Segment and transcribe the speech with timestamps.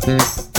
[0.00, 0.49] Mm-hmm.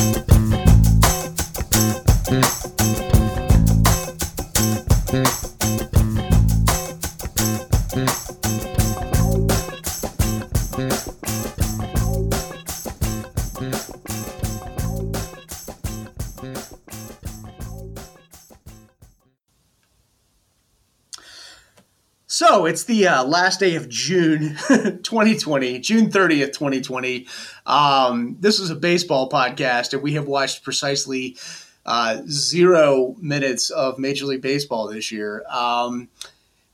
[22.51, 27.25] So it's the uh, last day of June 2020, June 30th, 2020.
[27.65, 31.37] Um, this is a baseball podcast, and we have watched precisely
[31.85, 35.45] uh, zero minutes of Major League Baseball this year.
[35.49, 36.09] Um,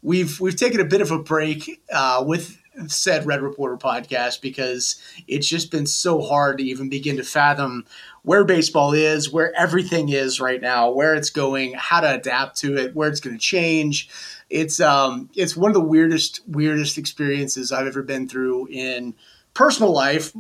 [0.02, 5.00] we've we've taken a bit of a break uh, with said Red Reporter podcast because
[5.28, 7.86] it's just been so hard to even begin to fathom
[8.24, 12.78] where baseball is, where everything is right now, where it's going, how to adapt to
[12.78, 14.10] it, where it's going to change
[14.50, 19.16] it's um it's one of the weirdest weirdest experiences I've ever been through in
[19.54, 20.34] personal life.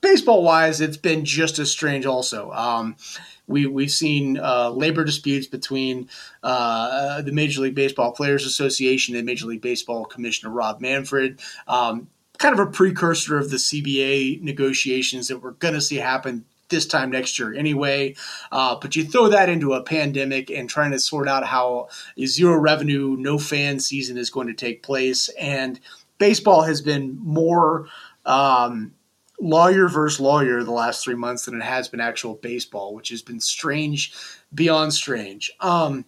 [0.00, 2.06] Baseball wise, it's been just as strange.
[2.06, 2.96] Also, um,
[3.46, 6.08] we we've seen uh, labor disputes between
[6.42, 11.40] uh, the Major League Baseball Players Association and Major League Baseball Commissioner Rob Manfred.
[11.68, 12.08] Um,
[12.38, 16.86] kind of a precursor of the CBA negotiations that we're going to see happen this
[16.86, 18.16] time next year anyway.
[18.50, 22.26] Uh, but you throw that into a pandemic and trying to sort out how a
[22.26, 25.28] zero revenue, no fan season is going to take place.
[25.38, 25.78] And
[26.18, 27.86] baseball has been more
[28.26, 28.94] um,
[29.40, 33.22] lawyer versus lawyer the last three months than it has been actual baseball, which has
[33.22, 34.12] been strange
[34.52, 35.52] beyond strange.
[35.60, 36.04] Um,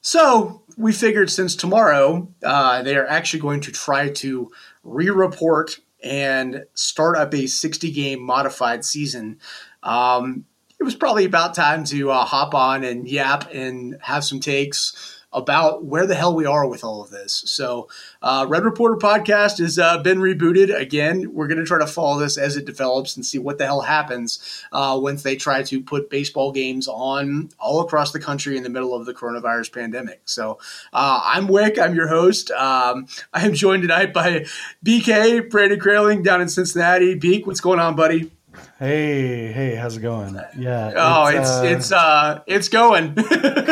[0.00, 4.50] so we figured since tomorrow uh, they are actually going to try to
[4.82, 9.38] re-report and start up a 60 game modified season.
[9.82, 10.44] Um,
[10.78, 15.19] it was probably about time to uh, hop on and yap and have some takes
[15.32, 17.42] about where the hell we are with all of this.
[17.46, 17.88] So,
[18.22, 21.32] uh, Red Reporter podcast has uh, been rebooted again.
[21.32, 23.80] We're going to try to follow this as it develops and see what the hell
[23.80, 28.62] happens uh, once they try to put baseball games on all across the country in
[28.62, 30.22] the middle of the coronavirus pandemic.
[30.24, 30.58] So,
[30.92, 31.78] uh, I'm Wick.
[31.78, 32.50] I'm your host.
[32.50, 34.46] Um, I am joined tonight by
[34.84, 37.14] BK Brandon Kraling down in Cincinnati.
[37.14, 38.30] Beak, what's going on, buddy?
[38.78, 40.40] Hey, hey, how's it going?
[40.58, 40.92] Yeah.
[40.96, 43.14] Oh, it's uh, it's uh it's going.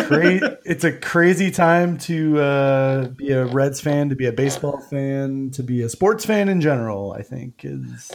[0.06, 4.78] cra- it's a crazy time to uh, be a Reds fan, to be a baseball
[4.90, 7.12] fan, to be a sports fan in general.
[7.12, 8.10] I think is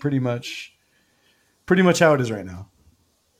[0.00, 0.74] pretty much
[1.66, 2.68] pretty much how it is right now.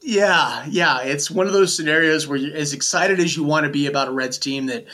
[0.02, 3.70] Yeah, yeah, it's one of those scenarios where you're as excited as you want to
[3.70, 4.86] be about a Reds team that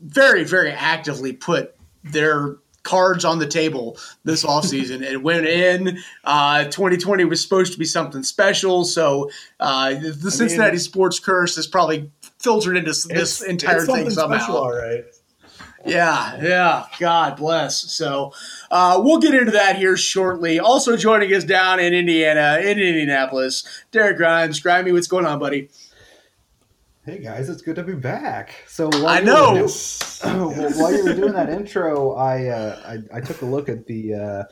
[0.00, 1.74] very, very actively put
[2.04, 5.98] their cards on the table this offseason and went in.
[6.24, 8.84] Uh, 2020 was supposed to be something special.
[8.84, 14.56] So uh, the Cincinnati mean, sports curse has probably filtered into this entire thing somehow.
[14.56, 15.04] All right.
[15.86, 16.86] Yeah, yeah.
[16.98, 17.78] God bless.
[17.90, 18.32] So
[18.70, 20.58] uh, we'll get into that here shortly.
[20.60, 24.60] Also joining us down in Indiana, in Indianapolis, Derek Grimes.
[24.60, 25.70] Grimey, what's going on, buddy?
[27.02, 28.62] Hey guys, it's good to be back.
[28.66, 29.54] So I know.
[29.54, 29.68] Doing,
[30.78, 34.14] while you were doing that intro, I, uh, I, I took a look at the
[34.14, 34.42] uh,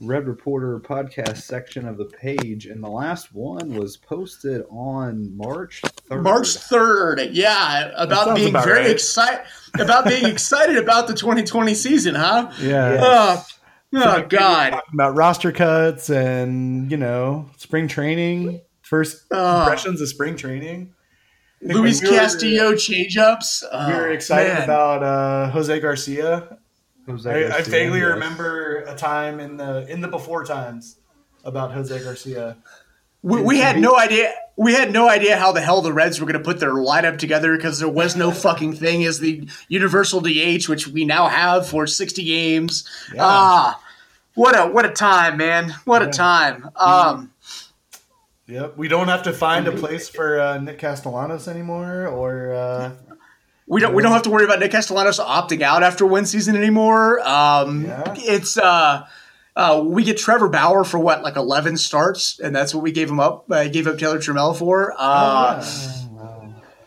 [0.00, 5.82] Red Reporter podcast section of the page, and the last one was posted on March
[5.82, 6.22] third.
[6.22, 8.90] March third, yeah, about being about very right.
[8.90, 9.44] excited
[9.78, 12.50] about being excited about the 2020 season, huh?
[12.58, 13.00] Yeah.
[13.02, 13.46] Oh,
[13.96, 14.80] oh God.
[14.94, 20.94] About roster cuts and you know spring training, first uh, impressions of spring training.
[21.62, 23.64] Luis we Castillo changeups.
[23.70, 24.62] Oh, we were excited man.
[24.64, 26.58] about uh, Jose Garcia.
[27.06, 28.08] Jose I, Garcia, I vaguely yes.
[28.08, 30.96] remember a time in the in the before times
[31.44, 32.56] about Jose Garcia.
[33.22, 34.32] We, we had no idea.
[34.56, 37.18] We had no idea how the hell the Reds were going to put their lineup
[37.18, 41.66] together because there was no fucking thing as the universal DH, which we now have
[41.66, 42.88] for sixty games.
[43.14, 43.22] Yeah.
[43.24, 43.82] Ah,
[44.34, 45.70] what a what a time, man!
[45.84, 46.08] What yeah.
[46.08, 46.70] a time.
[46.76, 47.32] Um,
[48.48, 52.92] Yep, we don't have to find a place for uh, Nick Castellanos anymore, or uh,
[53.68, 53.94] we don't.
[53.94, 57.20] We don't have to worry about Nick Castellanos opting out after one season anymore.
[57.26, 58.14] Um, yeah.
[58.16, 59.06] It's uh,
[59.54, 63.08] uh, we get Trevor Bauer for what, like eleven starts, and that's what we gave
[63.08, 63.50] him up.
[63.50, 64.92] Uh, gave up Taylor Trammell for.
[64.98, 66.42] Uh, oh,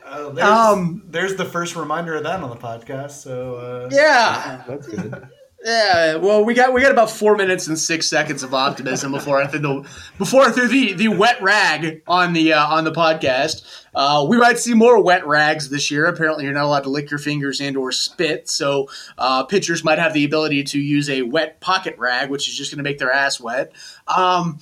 [0.06, 3.12] uh, there's, um, there's the first reminder of that on the podcast.
[3.12, 5.30] So uh, yeah, that's good.
[5.66, 9.42] Yeah, well, we got we got about four minutes and six seconds of optimism before
[9.42, 9.90] I threw the
[10.20, 13.66] before I threw the, the wet rag on the uh, on the podcast.
[13.96, 16.06] Uh, we might see more wet rags this year.
[16.06, 19.98] Apparently, you're not allowed to lick your fingers and or spit, so uh, pitchers might
[19.98, 23.00] have the ability to use a wet pocket rag, which is just going to make
[23.00, 23.72] their ass wet.
[24.16, 24.60] Um,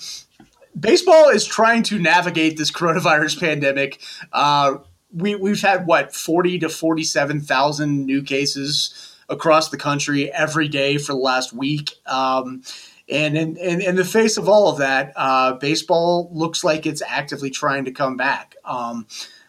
[0.79, 3.99] baseball is trying to navigate this coronavirus pandemic.
[4.31, 4.75] Uh,
[5.11, 10.67] we we've had what forty to forty seven thousand new cases across the country every
[10.67, 11.91] day for the last week.
[12.05, 12.63] Um,
[13.09, 17.01] And in, in, in, the face of all of that, uh, baseball looks like it's
[17.05, 18.55] actively trying to come back.
[18.63, 19.05] Um,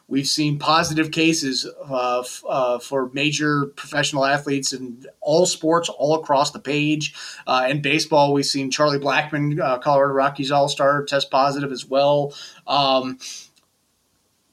[0.09, 6.17] we've seen positive cases uh, f- uh, for major professional athletes in all sports, all
[6.17, 7.15] across the page.
[7.47, 11.87] Uh, in baseball, we've seen Charlie Blackmon, uh, Colorado Rockies All Star, test positive as
[11.87, 12.35] well.
[12.67, 13.19] Um,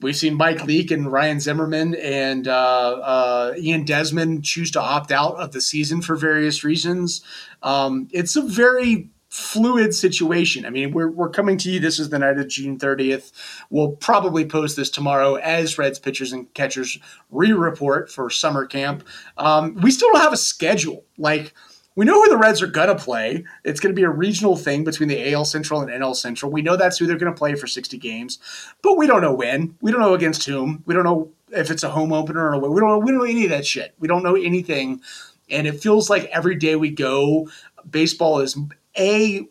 [0.02, 5.12] We've seen Mike Leake and Ryan Zimmerman and uh, uh, Ian Desmond choose to opt
[5.12, 7.22] out of the season for various reasons.
[7.62, 10.66] Um, it's a very fluid situation.
[10.66, 11.80] I mean, we're, we're coming to you.
[11.80, 13.32] This is the night of June 30th.
[13.70, 16.98] We'll probably post this tomorrow as Reds pitchers and catchers
[17.30, 19.04] re report for summer camp.
[19.38, 21.06] Um, we still don't have a schedule.
[21.16, 21.54] Like,
[21.94, 23.44] we know who the Reds are going to play.
[23.64, 26.50] It's going to be a regional thing between the AL Central and NL Central.
[26.50, 28.38] We know that's who they're going to play for 60 games,
[28.82, 29.76] but we don't know when.
[29.80, 30.82] We don't know against whom.
[30.86, 32.68] We don't know if it's a home opener or away.
[32.70, 33.94] We don't know, we don't know any of that shit.
[33.98, 35.02] We don't know anything.
[35.50, 37.48] And it feels like every day we go,
[37.88, 38.56] baseball is
[38.98, 39.46] A,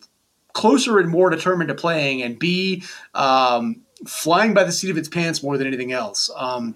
[0.54, 2.84] closer and more determined to playing, and B,
[3.14, 6.30] um, flying by the seat of its pants more than anything else.
[6.36, 6.76] Um,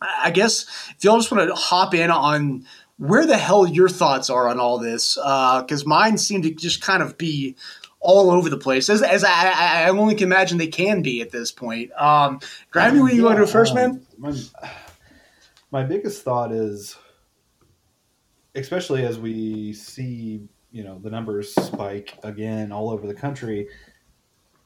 [0.00, 0.66] I guess
[0.96, 2.64] if y'all just want to hop in on–
[3.00, 6.82] where the hell your thoughts are on all this, because uh, mine seem to just
[6.82, 7.56] kind of be
[7.98, 11.30] all over the place, as, as I, I, only can imagine they can be at
[11.30, 11.92] this point.
[11.92, 12.40] Um,
[12.72, 14.06] Grammy, where you yeah, to first, man?
[14.18, 14.34] My,
[15.70, 16.94] my biggest thought is,
[18.54, 23.68] especially as we see, you know, the numbers spike again all over the country,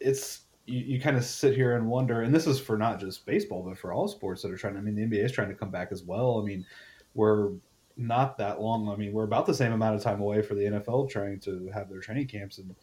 [0.01, 3.27] it's you, you kind of sit here and wonder, and this is for not just
[3.27, 4.77] baseball, but for all sports that are trying.
[4.77, 6.41] I mean, the NBA is trying to come back as well.
[6.41, 6.67] I mean,
[7.15, 7.53] we're
[7.97, 8.89] not that long.
[8.89, 11.71] I mean, we're about the same amount of time away for the NFL trying to
[11.73, 12.75] have their training camps, and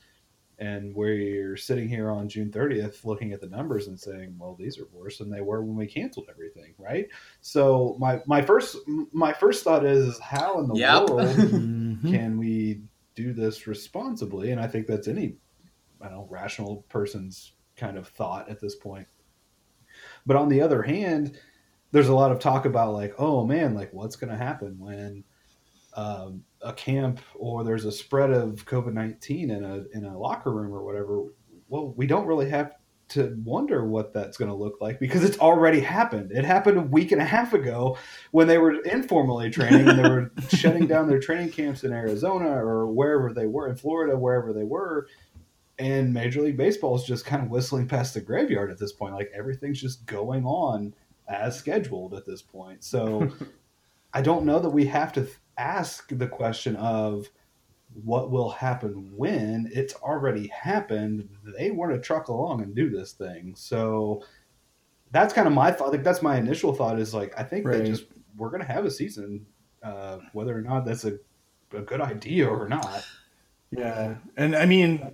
[0.62, 4.78] and we're sitting here on June 30th looking at the numbers and saying, well, these
[4.78, 7.08] are worse than they were when we canceled everything, right?
[7.42, 8.78] So my my first
[9.12, 11.10] my first thought is, how in the yep.
[11.10, 12.12] world mm-hmm.
[12.12, 12.82] can we
[13.16, 14.52] do this responsibly?
[14.52, 15.36] And I think that's any
[16.00, 19.08] I don't know rational person's kind of thought at this point.
[20.28, 21.40] But on the other hand,
[21.92, 25.24] there's a lot of talk about like, oh man, like what's going to happen when
[25.94, 30.52] um, a camp or there's a spread of COVID nineteen in a in a locker
[30.52, 31.26] room or whatever.
[31.68, 32.74] Well, we don't really have
[33.12, 36.32] to wonder what that's going to look like because it's already happened.
[36.32, 37.98] It happened a week and a half ago
[38.32, 42.48] when they were informally training and they were shutting down their training camps in Arizona
[42.48, 45.08] or wherever they were in Florida, wherever they were.
[45.78, 49.14] And Major League Baseball is just kind of whistling past the graveyard at this point.
[49.14, 50.94] Like everything's just going on
[51.32, 52.84] as scheduled at this point.
[52.84, 53.32] So
[54.14, 57.30] I don't know that we have to ask the question of
[58.04, 61.28] what will happen when it's already happened.
[61.58, 63.54] They want to truck along and do this thing.
[63.56, 64.24] So
[65.12, 65.92] that's kind of my thought.
[65.92, 67.80] Like that's my initial thought is like I think right.
[67.80, 68.06] that just
[68.38, 69.46] we're gonna have a season,
[69.84, 71.18] uh, whether or not that's a,
[71.74, 73.06] a good idea or not.
[73.72, 75.12] Yeah, and I mean,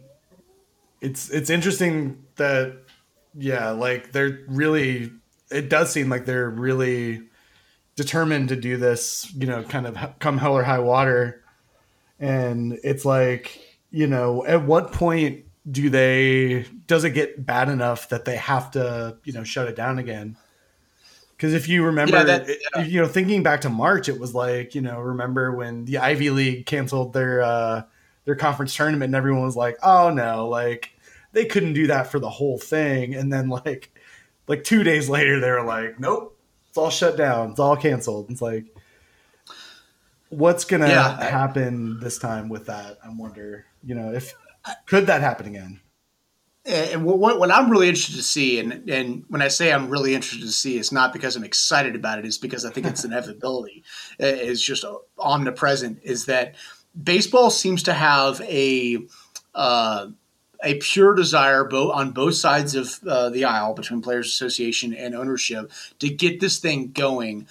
[1.01, 2.77] it's it's interesting that
[3.35, 5.11] yeah, like they're really
[5.51, 7.21] it does seem like they're really
[7.95, 11.43] determined to do this, you know, kind of come hell or high water.
[12.19, 13.59] And it's like,
[13.91, 18.71] you know, at what point do they, does it get bad enough that they have
[18.71, 20.37] to, you know, shut it down again?
[21.35, 22.83] Because if you remember, yeah, that, yeah.
[22.83, 26.31] you know, thinking back to March, it was like, you know, remember when the Ivy
[26.31, 27.83] League canceled their, uh,
[28.25, 30.91] their conference tournament and everyone was like, oh no, like
[31.33, 33.15] they couldn't do that for the whole thing.
[33.15, 33.93] And then like
[34.47, 36.37] like two days later, they were like, nope,
[36.69, 37.51] it's all shut down.
[37.51, 38.29] It's all canceled.
[38.29, 38.65] It's like,
[40.29, 42.97] what's going to yeah, happen this time with that?
[43.03, 44.33] I wonder, you know, if
[44.85, 45.81] could that happen again?
[46.65, 50.13] And what, what I'm really interested to see, and, and when I say I'm really
[50.13, 52.25] interested to see, it's not because I'm excited about it.
[52.25, 53.85] It's because I think it's inevitability
[54.19, 54.83] is just
[55.17, 55.99] omnipresent.
[56.03, 56.55] Is that
[57.01, 58.97] baseball seems to have a
[59.55, 60.07] uh,
[60.63, 65.15] a pure desire both on both sides of uh, the aisle between players association and
[65.15, 67.47] ownership to get this thing going.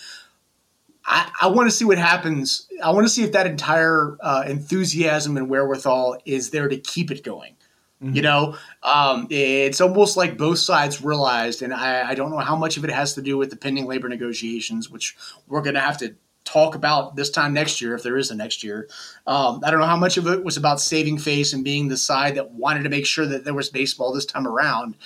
[1.05, 2.67] I, I want to see what happens.
[2.83, 7.11] I want to see if that entire uh, enthusiasm and wherewithal is there to keep
[7.11, 7.57] it going.
[8.03, 8.15] Mm-hmm.
[8.15, 8.57] you know?
[8.83, 12.85] Um, it's almost like both sides realized and I, I don't know how much of
[12.85, 15.17] it has to do with the pending labor negotiations which
[15.49, 16.15] we're going to have to
[16.47, 18.89] talk about this time next year, if there is a next year.
[19.27, 21.97] Um, I don't know how much of it was about saving face and being the
[21.97, 24.97] side that wanted to make sure that there was baseball this time around.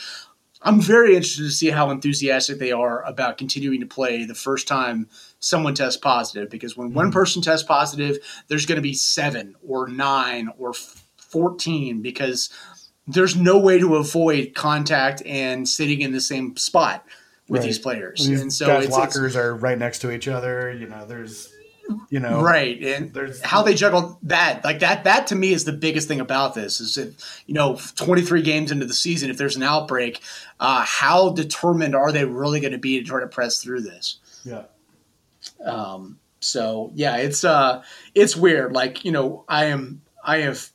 [0.63, 4.69] I'm very interested to see how enthusiastic they are about continuing to play the first
[4.69, 6.51] time someone tests positive.
[6.51, 6.97] Because when mm-hmm.
[6.97, 8.19] one person tests positive,
[8.49, 10.75] there's going to be seven or nine or
[11.17, 12.51] 14 because
[13.07, 17.07] there's no way to avoid contact and sitting in the same spot
[17.51, 17.67] with right.
[17.67, 18.27] these players.
[18.27, 20.73] These and so guys' lockers it's, are right next to each other.
[20.73, 21.53] You know, there's
[22.09, 22.81] you know, right?
[22.81, 25.03] And There's- how they juggle that, like that.
[25.05, 26.81] That to me is the biggest thing about this.
[26.81, 27.13] Is that
[27.47, 30.21] you know, 23 games into the season, if there's an outbreak,
[30.61, 34.21] uh, how determined are they really going to be to try to press through this?
[34.45, 34.63] yeah,
[35.65, 37.83] Um, so yeah, it's uh,
[38.15, 38.73] it's weird.
[38.73, 40.71] Like you know, I am I have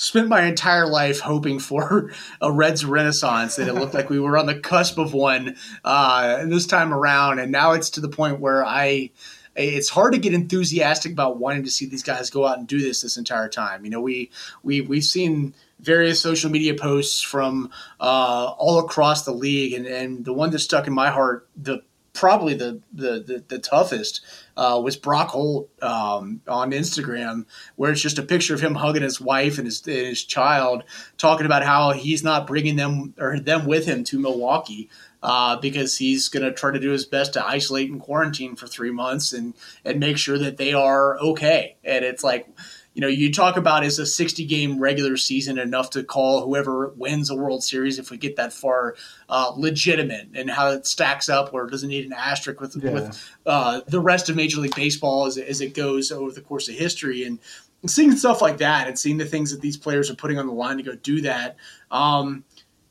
[0.00, 4.38] spent my entire life hoping for a Reds renaissance, and it looked like we were
[4.38, 8.40] on the cusp of one uh, this time around, and now it's to the point
[8.40, 9.10] where I.
[9.56, 12.80] It's hard to get enthusiastic about wanting to see these guys go out and do
[12.80, 13.84] this this entire time.
[13.84, 14.30] You know, we
[14.62, 20.24] we we've seen various social media posts from uh, all across the league, and, and
[20.24, 24.20] the one that stuck in my heart, the probably the the the, the toughest
[24.56, 29.02] uh, was Brock Holt um, on Instagram, where it's just a picture of him hugging
[29.02, 30.84] his wife and his and his child,
[31.18, 34.88] talking about how he's not bringing them or them with him to Milwaukee.
[35.22, 38.66] Uh, because he's going to try to do his best to isolate and quarantine for
[38.66, 39.52] three months and
[39.84, 41.76] and make sure that they are okay.
[41.84, 42.48] And it's like,
[42.94, 46.88] you know, you talk about is a 60 game regular season enough to call whoever
[46.96, 48.96] wins a World Series if we get that far
[49.28, 52.90] uh, legitimate and how it stacks up or doesn't need an asterisk with, Yeah.
[52.90, 56.40] with uh, the rest of Major League Baseball as, it- as it goes over the
[56.40, 57.24] course of history.
[57.24, 57.38] And
[57.86, 60.52] seeing stuff like that and seeing the things that these players are putting on the
[60.52, 61.56] line to go do that.
[61.90, 62.44] Um,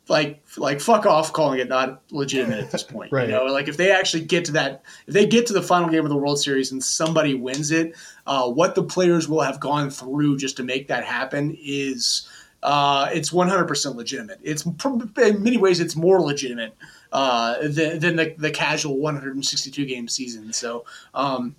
[0.09, 3.11] like like fuck off calling it not legitimate at this point.
[3.11, 3.29] Right.
[3.29, 5.89] You know, like if they actually get to that, if they get to the final
[5.89, 9.59] game of the World Series and somebody wins it, uh, what the players will have
[9.59, 12.27] gone through just to make that happen is
[12.63, 14.39] uh, it's 100% legitimate.
[14.43, 16.75] It's in many ways it's more legitimate
[17.11, 20.51] uh, than, than the, the casual 162 game season.
[20.53, 20.85] So.
[21.13, 21.55] Um,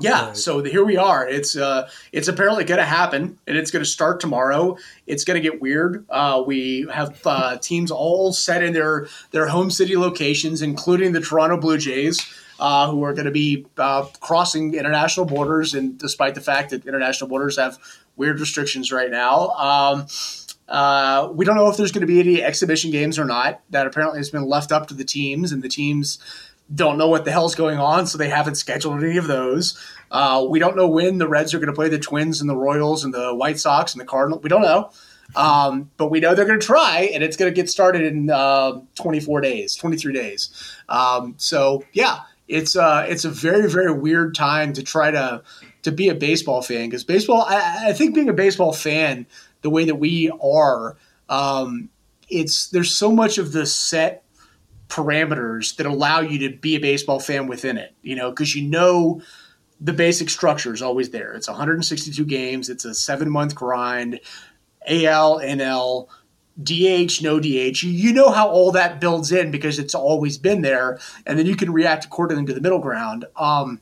[0.00, 0.36] yeah, Right.
[0.36, 1.26] so the, here we are.
[1.28, 4.76] It's uh, it's apparently going to happen, and it's going to start tomorrow.
[5.06, 6.04] It's going to get weird.
[6.10, 11.20] Uh, we have uh, teams all set in their their home city locations, including the
[11.20, 12.20] Toronto Blue Jays,
[12.58, 15.74] uh, who are going to be uh, crossing international borders.
[15.74, 17.78] And despite the fact that international borders have
[18.16, 20.06] weird restrictions right now, um,
[20.68, 23.60] uh, we don't know if there's going to be any exhibition games or not.
[23.70, 26.18] That apparently has been left up to the teams, and the teams
[26.72, 29.78] don't know what the hell's going on, so they haven't scheduled any of those.
[30.10, 32.56] Uh, we don't know when the Reds are going to play the Twins and the
[32.56, 34.42] Royals and the White Sox and the Cardinals.
[34.42, 34.90] We don't know.
[35.36, 38.30] Um, but we know they're going to try, and it's going to get started in
[38.30, 40.50] uh, 24 days, 23 days.
[40.88, 45.42] Um, so yeah, it's uh, it's a very very weird time to try to
[45.82, 47.42] to be a baseball fan because baseball.
[47.48, 49.26] I, I think being a baseball fan,
[49.62, 50.96] the way that we are,
[51.28, 51.88] um,
[52.28, 54.23] it's there's so much of the set
[54.88, 57.94] parameters that allow you to be a baseball fan within it.
[58.02, 59.22] You know, because you know
[59.80, 61.32] the basic structure is always there.
[61.34, 62.68] It's 162 games.
[62.68, 64.20] It's a seven month grind.
[64.86, 66.08] AL, NL,
[66.62, 67.82] DH, no DH.
[67.82, 71.56] You, know how all that builds in because it's always been there, and then you
[71.56, 73.24] can react accordingly to the middle ground.
[73.36, 73.80] Um,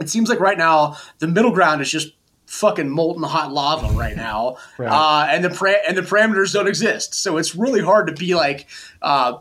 [0.00, 2.12] it seems like right now the middle ground is just
[2.54, 4.88] fucking molten hot lava right now, Right.
[4.88, 7.14] uh, and the pra- and the parameters don't exist.
[7.14, 8.66] So it's really hard to be like,
[9.02, 9.38] uh,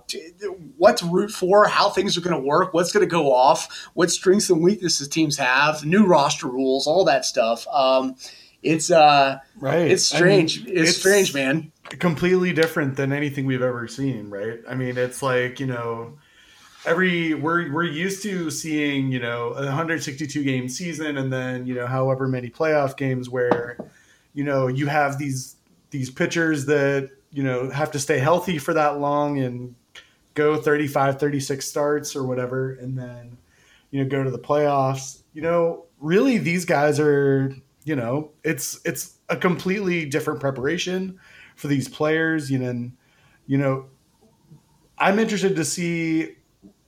[0.77, 3.87] what to root for, how things are going to work, what's going to go off,
[3.93, 7.67] what strengths and weaknesses teams have, new roster rules, all that stuff.
[7.71, 8.15] Um,
[8.61, 9.91] it's uh, right.
[9.91, 10.67] it's I mean, strange.
[10.67, 11.71] it's, strange, man.
[11.99, 14.59] completely different than anything we've ever seen, right?
[14.67, 16.17] I mean, it's like you know,
[16.85, 21.75] every we're we're used to seeing you know a 162 game season, and then you
[21.75, 23.77] know however many playoff games where
[24.33, 25.55] you know you have these
[25.91, 29.75] these pitchers that you know have to stay healthy for that long and
[30.33, 33.37] go 35 36 starts or whatever and then
[33.91, 35.21] you know go to the playoffs.
[35.33, 41.19] You know really these guys are you know it's it's a completely different preparation
[41.55, 42.51] for these players.
[42.51, 42.93] You know and,
[43.45, 43.85] you know
[44.97, 46.35] i'm interested to see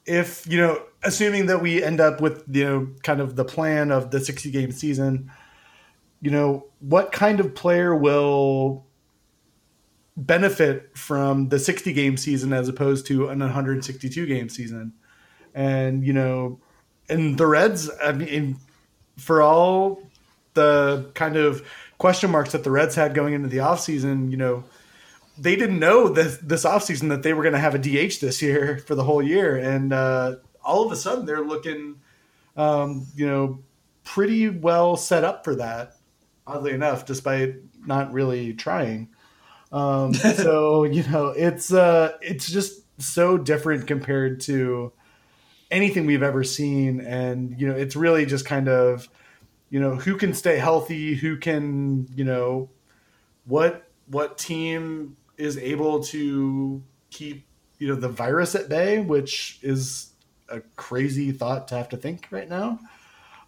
[0.05, 3.91] if you know assuming that we end up with you know kind of the plan
[3.91, 5.31] of the 60 game season
[6.21, 8.85] you know what kind of player will
[10.17, 14.93] benefit from the 60 game season as opposed to an 162 game season?
[15.53, 16.59] And you know
[17.09, 18.57] and the reds i mean
[19.17, 20.01] for all
[20.53, 21.65] the kind of
[21.97, 24.63] question marks that the reds had going into the offseason you know
[25.37, 28.41] they didn't know this this offseason that they were going to have a dh this
[28.41, 29.57] year for the whole year.
[29.57, 31.95] And uh, all of a sudden they're looking
[32.55, 33.59] um, you know
[34.03, 35.97] pretty well set up for that
[36.47, 39.09] oddly enough despite not really trying.
[39.71, 44.93] Um, so you know, it's uh, it's just so different compared to
[45.71, 49.09] anything we've ever seen, and you know, it's really just kind of
[49.69, 52.69] you know who can stay healthy, who can you know
[53.45, 57.45] what what team is able to keep
[57.77, 60.11] you know the virus at bay, which is
[60.49, 62.79] a crazy thought to have to think right now.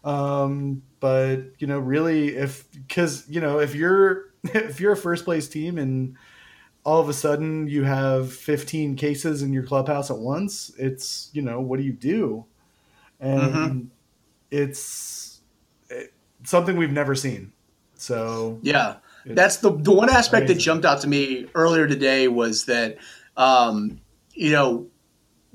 [0.04, 5.26] Um, but you know, really, if because you know, if you're if you're a first
[5.26, 6.16] place team and
[6.84, 11.42] all of a sudden you have 15 cases in your clubhouse at once, it's you
[11.42, 12.46] know, what do you do?
[13.20, 13.80] And mm-hmm.
[14.52, 15.42] it's
[15.90, 16.14] it,
[16.44, 17.52] something we've never seen.
[17.96, 18.98] So yeah,
[19.36, 20.58] that's the the one aspect amazing.
[20.58, 22.98] that jumped out to me earlier today was that
[23.36, 24.00] um,
[24.34, 24.88] you know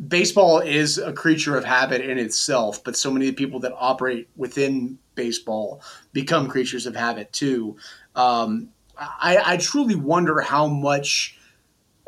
[0.09, 3.73] baseball is a creature of habit in itself, but so many of the people that
[3.77, 7.77] operate within baseball become creatures of habit too.
[8.17, 11.39] Um, I, I, truly wonder how much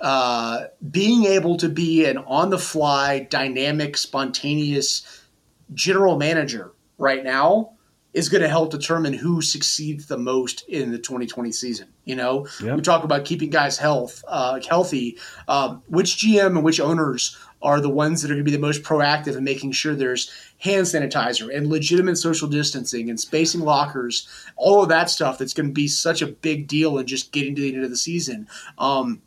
[0.00, 5.25] uh, being able to be an on the fly, dynamic, spontaneous
[5.73, 7.74] general manager right now
[8.14, 11.88] is going to help determine who succeeds the most in the 2020 season.
[12.04, 12.76] You know, yep.
[12.76, 15.18] we talk about keeping guys health uh, healthy.
[15.49, 18.61] Um, which GM and which owners are the ones that are going to be the
[18.61, 24.28] most proactive in making sure there's hand sanitizer and legitimate social distancing and spacing lockers,
[24.56, 27.54] all of that stuff that's going to be such a big deal in just getting
[27.54, 28.47] to the end of the season.
[28.78, 29.23] Um,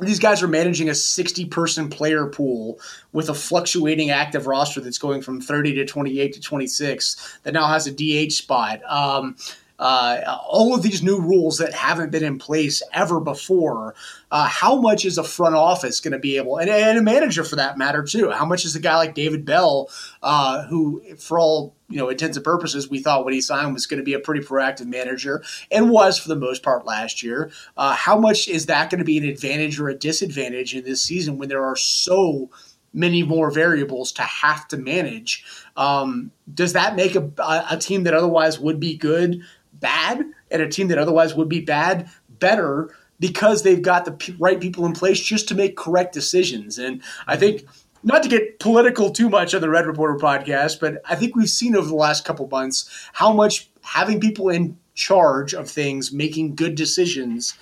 [0.00, 2.78] these guys are managing a 60 person player pool
[3.12, 7.66] with a fluctuating active roster that's going from 30 to 28 to 26 that now
[7.66, 8.82] has a DH spot.
[8.84, 9.36] Um,
[9.78, 13.94] uh, all of these new rules that haven't been in place ever before.
[14.30, 17.44] Uh, how much is a front office going to be able, and, and, a manager
[17.44, 18.30] for that matter too?
[18.30, 19.88] How much is a guy like David Bell,
[20.22, 23.86] uh, who, for all you know intents and purposes, we thought when he signed was
[23.86, 27.50] going to be a pretty proactive manager and was for the most part last year.
[27.76, 31.02] Uh, how much is that going to be an advantage or a disadvantage in this
[31.02, 32.50] season when there are so
[32.96, 35.44] many more variables to have to manage.
[35.76, 37.30] Um, does that make a,
[37.70, 39.42] a, team that otherwise would be good
[39.80, 44.36] bad and a team that otherwise would be bad better because they've got the p-
[44.38, 46.78] right people in place just to make correct decisions.
[46.78, 47.64] And I think
[48.02, 51.50] not to get political too much on the Red Reporter podcast, but I think we've
[51.50, 56.54] seen over the last couple months how much having people in charge of things making
[56.54, 57.54] good decisions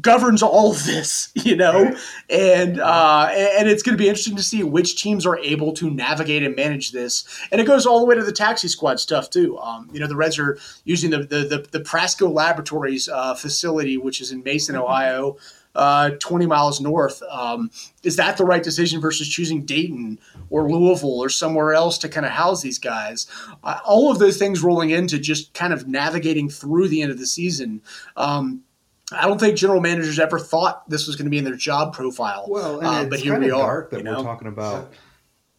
[0.00, 1.96] governs all of this, you know,
[2.28, 5.90] and uh, and it's going to be interesting to see which teams are able to
[5.90, 7.24] navigate and manage this.
[7.50, 9.58] And it goes all the way to the taxi squad stuff too.
[9.58, 13.96] Um, you know, the Reds are using the the the, the Prasco Laboratories uh, facility,
[13.96, 14.84] which is in Mason, mm-hmm.
[14.84, 15.36] Ohio.
[15.74, 17.22] Uh, 20 miles north.
[17.30, 17.70] Um,
[18.02, 20.18] is that the right decision versus choosing Dayton
[20.50, 23.28] or Louisville or somewhere else to kind of house these guys?
[23.62, 27.18] Uh, all of those things rolling into just kind of navigating through the end of
[27.18, 27.80] the season.
[28.16, 28.64] Um,
[29.12, 31.94] I don't think general managers ever thought this was going to be in their job
[31.94, 32.46] profile.
[32.48, 33.88] Well, uh, but here we are.
[33.90, 34.18] That you know?
[34.18, 34.92] we're talking about.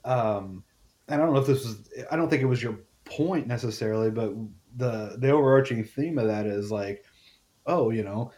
[0.06, 0.64] Um,
[1.08, 1.90] I don't know if this was.
[2.12, 4.34] I don't think it was your point necessarily, but
[4.76, 7.04] the the overarching theme of that is like,
[7.66, 8.32] oh, you know,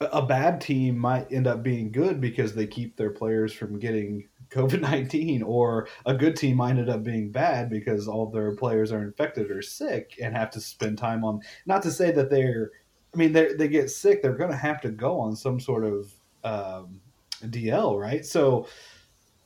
[0.00, 4.28] a bad team might end up being good because they keep their players from getting
[4.50, 8.90] COVID nineteen, or a good team might end up being bad because all their players
[8.90, 11.40] are infected or sick and have to spend time on.
[11.66, 12.70] Not to say that they're
[13.14, 15.84] I mean, they they get sick, they're going to have to go on some sort
[15.84, 17.00] of um,
[17.42, 18.24] DL, right?
[18.24, 18.66] So,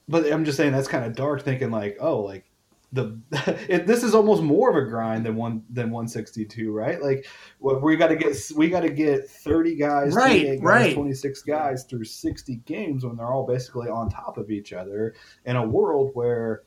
[0.09, 2.45] but I'm just saying that's kind of dark, thinking like, oh, like
[2.93, 3.21] the
[3.69, 7.03] it, this is almost more of a grind than one than 162, right?
[7.03, 7.27] Like,
[7.61, 11.43] well, we got to get we got to get 30 guys, right, guys, right, 26
[11.43, 15.67] guys through 60 games when they're all basically on top of each other in a
[15.67, 16.63] world where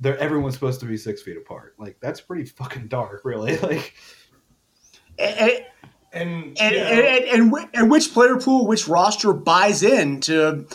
[0.00, 1.74] they're everyone's supposed to be six feet apart.
[1.78, 3.58] Like, that's pretty fucking dark, really.
[3.58, 3.94] Like.
[5.18, 5.66] It,
[6.12, 10.66] and and, and, and, and which player pool, which roster buys in to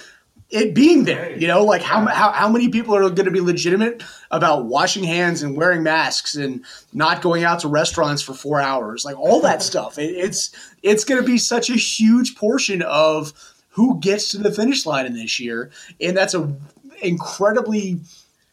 [0.51, 1.23] it being there.
[1.23, 1.37] Right.
[1.37, 5.03] You know, like how, how how many people are going to be legitimate about washing
[5.03, 6.63] hands and wearing masks and
[6.93, 9.97] not going out to restaurants for four hours, like all that stuff.
[9.97, 10.51] It, it's
[10.83, 13.33] it's going to be such a huge portion of
[13.69, 16.53] who gets to the finish line in this year, and that's a
[17.01, 18.01] incredibly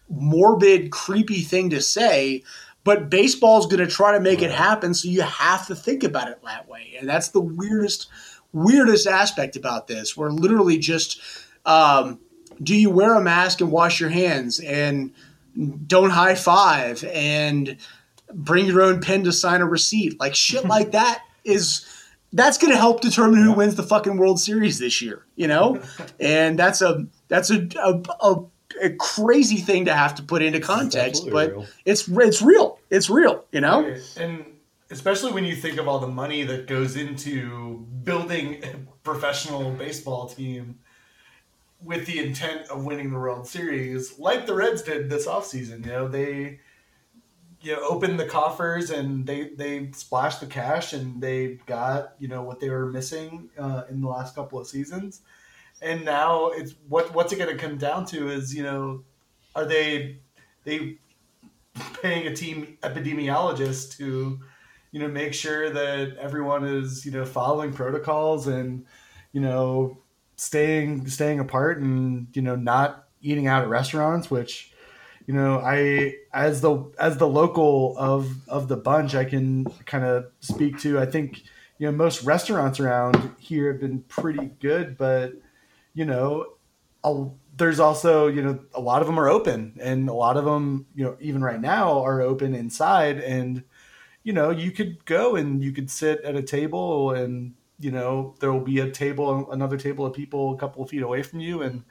[0.09, 2.43] morbid, creepy thing to say
[2.89, 6.29] but baseball's going to try to make it happen, so you have to think about
[6.29, 6.97] it that way.
[6.99, 8.07] And that's the weirdest,
[8.55, 10.17] weirdest aspect about this.
[10.17, 11.21] We're literally just,
[11.67, 12.19] um,
[12.63, 15.13] do you wear a mask and wash your hands and
[15.87, 17.77] don't high five and
[18.33, 20.19] bring your own pen to sign a receipt?
[20.19, 21.85] Like shit like that is
[22.33, 25.83] that's going to help determine who wins the fucking World Series this year, you know?
[26.21, 28.45] And that's a that's a, a, a
[28.83, 31.67] a crazy thing to have to put into context, but real.
[31.85, 32.78] it's it's real.
[32.91, 33.95] It's real, you know.
[34.17, 34.45] And
[34.91, 40.29] especially when you think of all the money that goes into building a professional baseball
[40.29, 40.79] team
[41.83, 45.85] with the intent of winning the World Series, like the Reds did this offseason.
[45.85, 46.61] You know, they
[47.61, 52.29] you know opened the coffers and they they splashed the cash and they got you
[52.29, 55.23] know what they were missing uh, in the last couple of seasons
[55.83, 59.03] and now it's what what's it going to come down to is you know
[59.55, 60.19] are they
[60.65, 60.99] they
[62.03, 64.41] paying a team epidemiologist to
[64.91, 68.85] you know make sure that everyone is you know following protocols and
[69.33, 69.99] you know
[70.37, 74.73] staying staying apart and you know not eating out at restaurants which
[75.27, 80.05] you know i as the as the local of of the bunch i can kind
[80.05, 80.99] of speak to.
[80.99, 81.43] I think
[81.79, 85.33] you know most restaurants around here have been pretty good but
[85.95, 86.47] you know
[87.05, 87.27] a,
[87.59, 90.87] there's also you know a lot of them are open and a lot of them
[90.95, 93.19] you know even right now are open inside.
[93.19, 93.65] And
[94.23, 98.35] you know you could go and you could sit at a table and you know
[98.41, 101.41] there will be a table another table of people a couple of feet away from
[101.41, 101.63] you.
[101.63, 101.85] And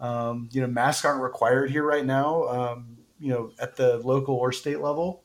[0.00, 4.34] um, you know masks aren't required here right now um, you know at the local
[4.36, 5.22] or state level.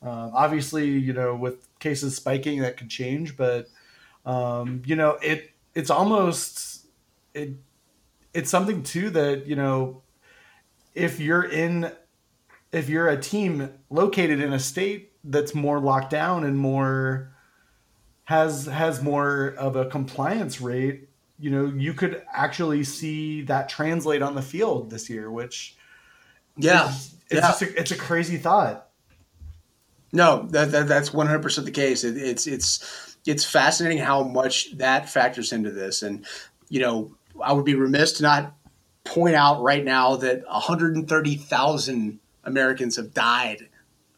[0.00, 3.36] Um, obviously you know with cases spiking that could change.
[3.36, 3.66] But
[4.24, 6.86] um, you know it it's almost
[7.34, 7.56] it
[8.34, 10.02] it's something too that you know
[10.94, 11.90] if you're in
[12.72, 17.32] if you're a team located in a state that's more locked down and more
[18.24, 24.22] has has more of a compliance rate you know you could actually see that translate
[24.22, 25.76] on the field this year which
[26.56, 27.68] yeah is, it's, yeah.
[27.68, 28.88] a, it's a crazy thought.
[30.12, 32.04] No that, that that's 100% the case.
[32.04, 36.02] It, it's it's it's fascinating how much that factors into this.
[36.02, 36.24] And
[36.68, 38.54] you know I would be remiss to not
[39.04, 43.68] point out right now that 130,000 Americans have died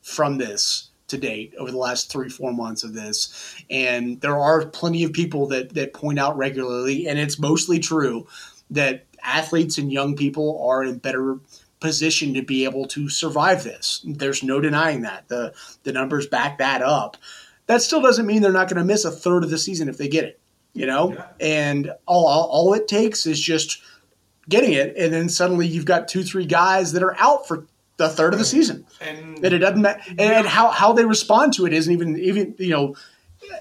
[0.02, 3.62] from this to date over the last three, four months of this.
[3.70, 8.26] And there are plenty of people that, that point out regularly, and it's mostly true,
[8.70, 11.38] that athletes and young people are in better
[11.80, 14.02] position to be able to survive this.
[14.04, 15.28] There's no denying that.
[15.28, 17.16] The the numbers back that up.
[17.66, 19.98] That still doesn't mean they're not going to miss a third of the season if
[19.98, 20.40] they get it
[20.76, 21.12] you know?
[21.12, 21.26] Yeah.
[21.40, 23.80] and all, all, all it takes is just
[24.48, 28.08] getting it and then suddenly you've got two three guys that are out for the
[28.08, 28.86] third of the season.
[29.00, 32.18] And, and it doesn't matter and, and, how, how they respond to it isn't even
[32.18, 32.94] even you know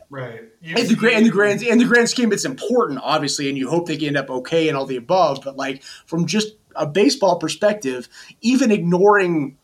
[0.09, 0.43] right.
[0.61, 3.57] you in the grand in the grand in the grand scheme it's important obviously and
[3.57, 6.85] you hope they end up okay and all the above but like from just a
[6.85, 8.07] baseball perspective
[8.41, 9.57] even ignoring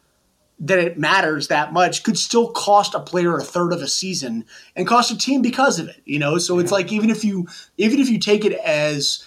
[0.62, 4.46] that it matters that much could still cost a player a third of a season
[4.76, 6.02] and cost a team because of it.
[6.06, 6.64] You know, so yeah.
[6.64, 7.48] it's like even if you
[7.78, 9.26] even if you take it as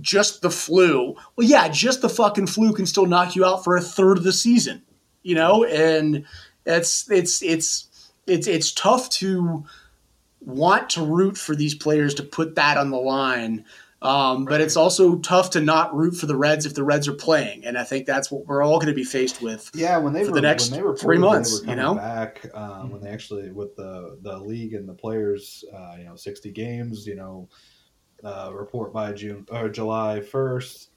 [0.00, 3.76] just the flu, well, yeah, just the fucking flu can still knock you out for
[3.76, 4.82] a third of the season.
[5.22, 6.26] You know, and
[6.66, 7.88] it's it's it's
[8.26, 9.64] it's it's tough to
[10.40, 13.64] want to root for these players to put that on the line
[14.04, 17.14] um, but it's also tough to not root for the Reds if the Reds are
[17.14, 19.70] playing, and I think that's what we're all going to be faced with.
[19.74, 22.46] Yeah, when they for were, the next when they were three months, you know, back
[22.54, 22.88] um, mm-hmm.
[22.90, 27.06] when they actually with the the league and the players, uh, you know, sixty games,
[27.06, 27.48] you know,
[28.22, 30.90] uh, report by June or July first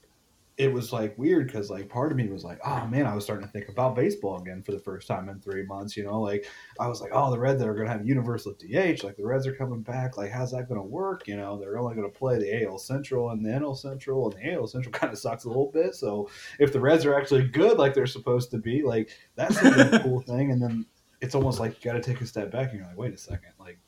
[0.58, 3.22] it was like weird because like part of me was like, oh man, I was
[3.22, 5.96] starting to think about baseball again for the first time in three months.
[5.96, 6.46] You know, like
[6.80, 9.04] I was like, oh, the Reds are going to have universal DH.
[9.04, 10.16] Like the Reds are coming back.
[10.16, 11.28] Like how's that going to work?
[11.28, 14.42] You know, they're only going to play the AL Central and the NL Central, and
[14.42, 15.94] the AL Central kind of sucks a little bit.
[15.94, 20.00] So if the Reds are actually good, like they're supposed to be, like that's a
[20.02, 20.50] cool thing.
[20.50, 20.86] And then
[21.20, 23.18] it's almost like you got to take a step back and you're like, wait a
[23.18, 23.78] second, like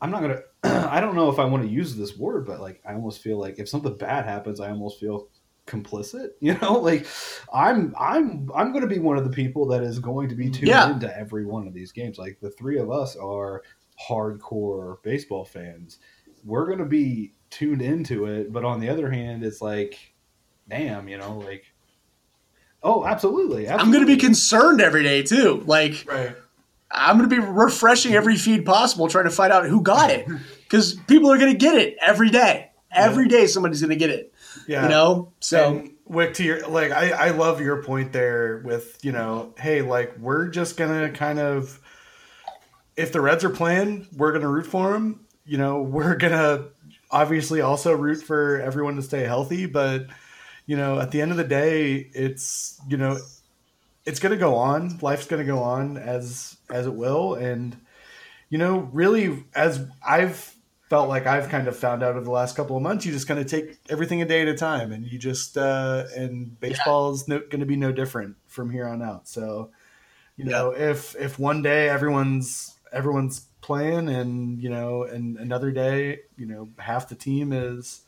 [0.00, 0.40] I'm not gonna.
[0.90, 3.38] I don't know if I want to use this word, but like I almost feel
[3.38, 5.28] like if something bad happens, I almost feel
[5.66, 6.30] complicit.
[6.40, 7.06] You know, like
[7.52, 10.50] I'm I'm I'm going to be one of the people that is going to be
[10.50, 10.90] tuned yeah.
[10.90, 12.18] into every one of these games.
[12.18, 13.62] Like the three of us are
[14.08, 15.98] hardcore baseball fans.
[16.44, 20.14] We're going to be tuned into it, but on the other hand, it's like,
[20.68, 21.64] damn, you know, like.
[22.80, 23.66] Oh, absolutely.
[23.66, 23.68] absolutely.
[23.68, 25.64] I'm going to be concerned every day too.
[25.66, 26.36] Like, right
[26.90, 30.26] I'm going to be refreshing every feed possible, trying to find out who got it,
[30.64, 32.70] because people are going to get it every day.
[32.90, 34.32] Every day, somebody's going to get it.
[34.66, 35.32] Yeah, you know.
[35.40, 39.52] So, and Wick, to your like, I I love your point there with you know,
[39.58, 41.78] hey, like we're just gonna kind of,
[42.96, 45.26] if the Reds are playing, we're gonna root for them.
[45.44, 46.68] You know, we're gonna
[47.10, 50.06] obviously also root for everyone to stay healthy, but
[50.66, 53.18] you know, at the end of the day, it's you know
[54.08, 54.98] it's going to go on.
[55.02, 57.76] Life's going to go on as as it will, and
[58.48, 60.54] you know, really, as I've
[60.88, 63.28] felt like I've kind of found out over the last couple of months, you just
[63.28, 67.12] kind of take everything a day at a time, and you just uh, and baseball
[67.12, 69.28] is no, going to be no different from here on out.
[69.28, 69.70] So,
[70.36, 76.20] you know, if if one day everyone's everyone's playing, and you know, and another day,
[76.38, 78.00] you know, half the team is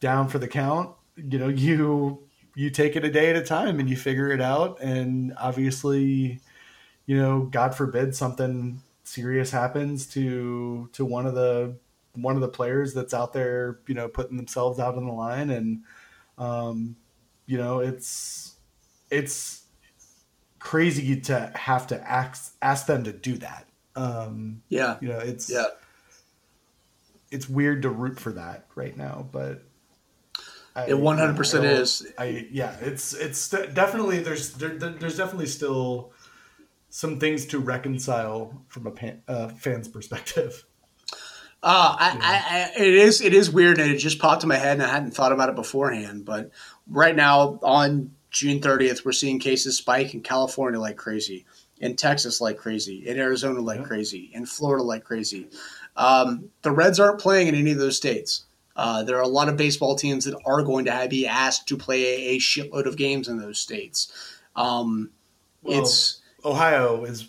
[0.00, 3.80] down for the count, you know, you you take it a day at a time
[3.80, 4.80] and you figure it out.
[4.80, 6.40] And obviously,
[7.06, 11.76] you know, God forbid something serious happens to to one of the
[12.14, 15.50] one of the players that's out there, you know, putting themselves out on the line,
[15.50, 15.82] and
[16.38, 16.96] um,
[17.46, 18.56] you know, it's
[19.10, 19.64] it's
[20.58, 23.66] crazy to have to ask ask them to do that.
[23.96, 25.66] Um, yeah, you know, it's yeah,
[27.30, 29.62] it's weird to root for that right now, but
[30.74, 32.06] I, it one hundred percent is.
[32.18, 36.12] I yeah, it's it's definitely there's there, there's definitely still
[36.88, 40.64] some things to reconcile from a pan, uh, fan's perspective.
[41.64, 44.56] Uh, I, I, I, it is it is weird, and it just popped in my
[44.56, 46.24] head, and I hadn't thought about it beforehand.
[46.24, 46.50] But
[46.88, 51.46] right now, on June 30th, we're seeing cases spike in California like crazy,
[51.78, 53.86] in Texas like crazy, in Arizona like yeah.
[53.86, 55.48] crazy, in Florida like crazy.
[55.96, 58.44] Um, the Reds aren't playing in any of those states.
[58.76, 61.76] Uh, there are a lot of baseball teams that are going to be asked to
[61.76, 64.12] play a, shitload of games in those states.
[64.56, 65.10] Um,
[65.62, 67.28] well, it's Ohio is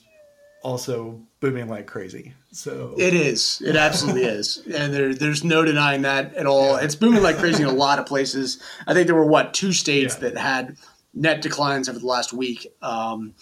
[0.63, 2.33] also booming like crazy.
[2.51, 3.61] So it is.
[3.65, 6.77] It absolutely is, and there, there's no denying that at all.
[6.77, 6.85] Yeah.
[6.85, 8.61] It's booming like crazy in a lot of places.
[8.87, 10.29] I think there were what two states yeah.
[10.29, 10.77] that had
[11.13, 12.67] net declines over the last week.
[12.81, 13.35] Um,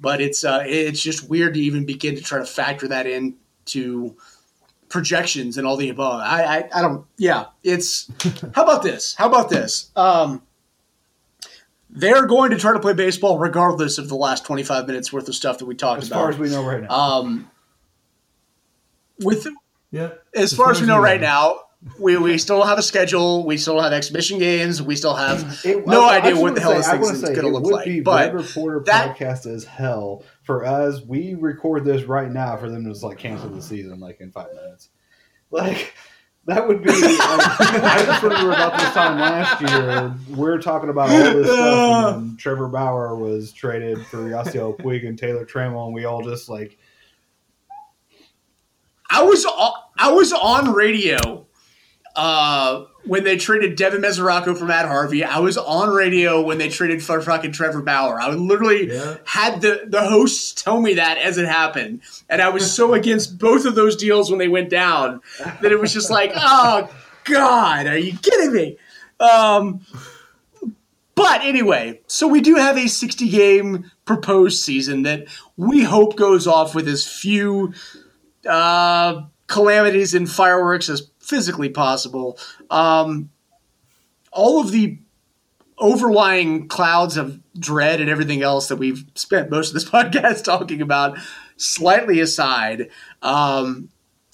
[0.00, 3.36] but it's uh, it's just weird to even begin to try to factor that in
[3.66, 4.16] to
[4.92, 6.20] projections and all the above.
[6.20, 7.06] I, I, I don't.
[7.16, 8.08] Yeah, it's.
[8.54, 9.14] how about this?
[9.14, 9.90] How about this?
[9.96, 10.42] Um,
[11.90, 15.34] they're going to try to play baseball regardless of the last 25 minutes worth of
[15.34, 16.16] stuff that we talked as about.
[16.16, 16.90] As far as we know right now.
[16.90, 17.50] Um,
[19.20, 19.46] with
[19.90, 21.60] yeah, as, as far, far, as we know right now,
[21.98, 23.44] we, we still have a schedule.
[23.44, 24.80] We still have exhibition games.
[24.82, 27.40] We still have it, no I, idea I what the hell say, this thing is
[27.40, 28.04] going to look like.
[28.04, 31.00] But Reporter that, podcast is hell for us.
[31.02, 34.30] We record this right now for them to just like cancel the season like in
[34.30, 34.90] five minutes.
[35.50, 35.94] Like
[36.46, 36.90] that would be.
[37.62, 40.14] Like, I just remember about this time last year.
[40.36, 45.18] We're talking about all this stuff, and Trevor Bauer was traded for Yasiel Puig and
[45.18, 46.78] Taylor Trammell, and we all just like.
[49.10, 49.46] I was
[49.98, 51.46] I was on radio
[52.14, 55.24] uh, when they traded Devin Mesoraco for Matt Harvey.
[55.24, 58.20] I was on radio when they traded for fucking Trevor Bauer.
[58.20, 59.16] I literally yeah.
[59.24, 62.02] had the, the hosts tell me that as it happened.
[62.28, 65.80] And I was so against both of those deals when they went down that it
[65.80, 66.88] was just like, oh,
[67.24, 68.78] God, are you kidding me?
[69.18, 69.80] Um,
[71.14, 76.46] but anyway, so we do have a 60 game proposed season that we hope goes
[76.46, 77.72] off with as few
[78.48, 82.38] uh, calamities and fireworks as physically possible.
[82.68, 83.30] Um,
[84.32, 84.98] all of the
[85.78, 90.82] overlying clouds of dread and everything else that we've spent most of this podcast talking
[90.82, 91.18] about
[91.56, 92.90] slightly aside,
[93.22, 93.88] um,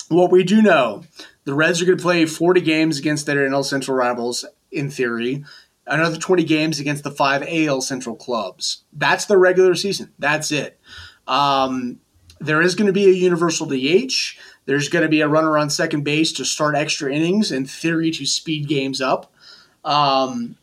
[0.08, 1.04] what we do know,
[1.44, 5.44] the Reds are going to play 40 games against their NL Central rivals, in theory,
[5.86, 8.82] another 20 games against the five AL Central clubs.
[8.92, 10.12] That's the regular season.
[10.18, 10.80] That's it.
[11.28, 12.00] Um,
[12.40, 14.36] there is going to be a universal DH.
[14.68, 18.10] There's going to be a runner on second base to start extra innings, in theory,
[18.10, 19.32] to speed games up.
[19.82, 20.58] Um,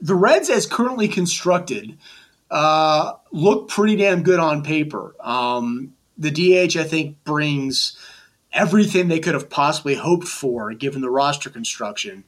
[0.00, 1.98] the Reds, as currently constructed,
[2.52, 5.16] uh, look pretty damn good on paper.
[5.18, 7.98] Um, the DH, I think, brings
[8.52, 12.22] everything they could have possibly hoped for given the roster construction.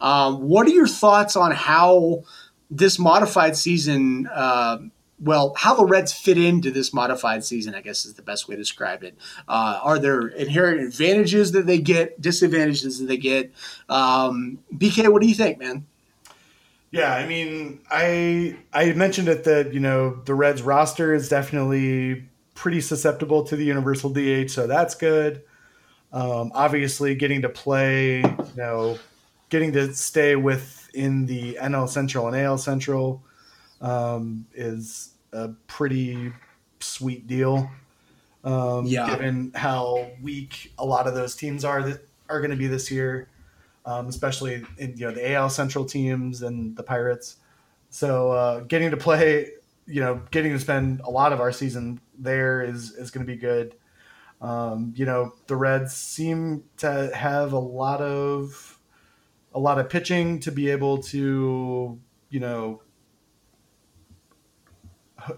[0.00, 2.24] Um, what are your thoughts on how
[2.68, 4.78] this modified season uh,
[5.20, 8.54] well, how the Reds fit into this modified season, I guess is the best way
[8.54, 9.16] to describe it.
[9.48, 13.52] Uh, are there inherent advantages that they get, disadvantages that they get?
[13.88, 15.86] Um, BK, what do you think, man?
[16.90, 22.26] Yeah, I mean, I I mentioned it that you know the Reds roster is definitely
[22.54, 25.42] pretty susceptible to the universal DH, so that's good.
[26.14, 28.98] Um, obviously, getting to play, you know,
[29.50, 33.22] getting to stay within the NL Central and AL Central
[33.80, 36.32] um, is a pretty
[36.80, 37.70] sweet deal.
[38.44, 39.10] Um, yeah.
[39.10, 42.90] Given how weak a lot of those teams are that are going to be this
[42.90, 43.28] year,
[43.84, 47.36] um, especially in you know the AL Central teams and the Pirates.
[47.90, 49.50] So uh, getting to play,
[49.86, 53.32] you know, getting to spend a lot of our season there is is going to
[53.32, 53.74] be good.
[54.40, 58.78] Um, you know, the Reds seem to have a lot of
[59.54, 61.98] a lot of pitching to be able to,
[62.30, 62.82] you know,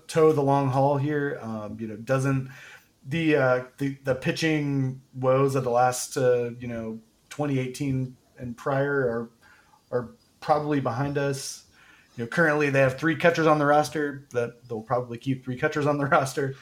[0.07, 1.39] toe the long haul here.
[1.43, 2.51] Um, you know, doesn't
[3.07, 7.01] the uh, the the pitching woes of the last uh, you know
[7.31, 9.31] 2018 and prior are
[9.91, 11.65] are probably behind us.
[12.17, 14.27] You know, currently they have three catchers on the roster.
[14.33, 16.55] That they'll probably keep three catchers on the roster.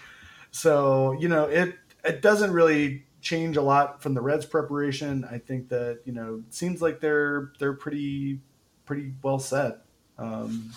[0.51, 5.27] So you know, it it doesn't really change a lot from the Reds' preparation.
[5.31, 8.41] I think that you know, seems like they're they're pretty
[8.87, 9.79] pretty well set.
[10.19, 10.73] Um,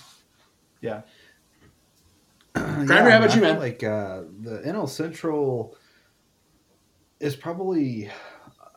[0.82, 1.02] yeah.
[2.54, 3.60] Kramer, yeah, how about you, man?
[3.60, 5.78] Like uh, the NL Central
[7.20, 8.10] is probably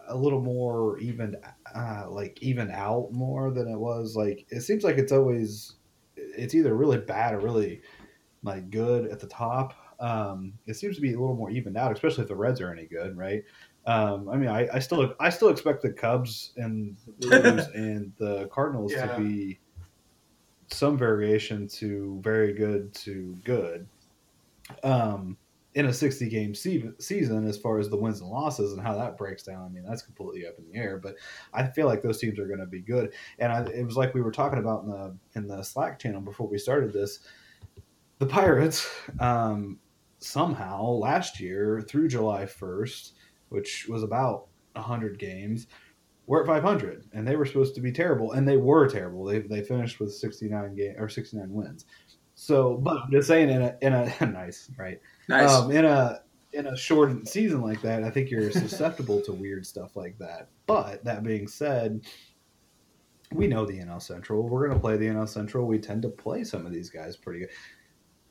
[0.09, 1.37] a little more even,
[1.75, 4.17] uh, like even out more than it was.
[4.17, 5.75] Like it seems like it's always
[6.17, 7.81] it's either really bad or really
[8.43, 9.75] like good at the top.
[10.01, 12.73] Um, it seems to be a little more evened out, especially if the Reds are
[12.73, 13.43] any good, right?
[13.87, 18.13] Um, I mean, I, I, still I still expect the Cubs and the Brews and
[18.19, 19.07] the Cardinals yeah.
[19.07, 19.59] to be
[20.71, 23.87] some variation to very good to good.
[24.83, 25.37] Um,
[25.75, 28.97] in a 60 game se- season as far as the wins and losses and how
[28.97, 29.65] that breaks down.
[29.65, 31.17] I mean, that's completely up in the air, but
[31.53, 33.13] I feel like those teams are going to be good.
[33.39, 36.21] And I, it was like we were talking about in the in the Slack channel
[36.21, 37.21] before we started this.
[38.19, 39.79] The Pirates um,
[40.19, 43.13] somehow last year through July 1st,
[43.49, 45.67] which was about 100 games,
[46.27, 49.25] were at 500 and they were supposed to be terrible and they were terrible.
[49.25, 51.87] They, they finished with 69 game or 69 wins.
[52.35, 55.51] So, but I'm just saying in a in a nice right Nice.
[55.51, 56.21] Um, in a
[56.53, 60.49] in a shortened season like that, I think you're susceptible to weird stuff like that.
[60.67, 62.03] But that being said,
[63.33, 64.49] we know the NL Central.
[64.49, 65.67] We're going to play the NL Central.
[65.67, 67.51] We tend to play some of these guys pretty good.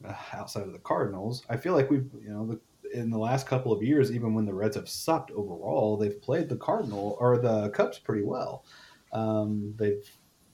[0.05, 2.59] Uh, outside of the Cardinals, I feel like we've you know the,
[2.93, 6.49] in the last couple of years, even when the Reds have sucked overall, they've played
[6.49, 8.65] the Cardinal or the Cubs pretty well.
[9.11, 10.09] Um, they've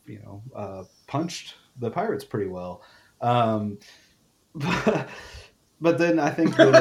[0.06, 2.82] you know uh, punched the Pirates pretty well.
[3.22, 3.78] Um,
[4.56, 5.10] but,
[5.82, 6.72] but then I think the,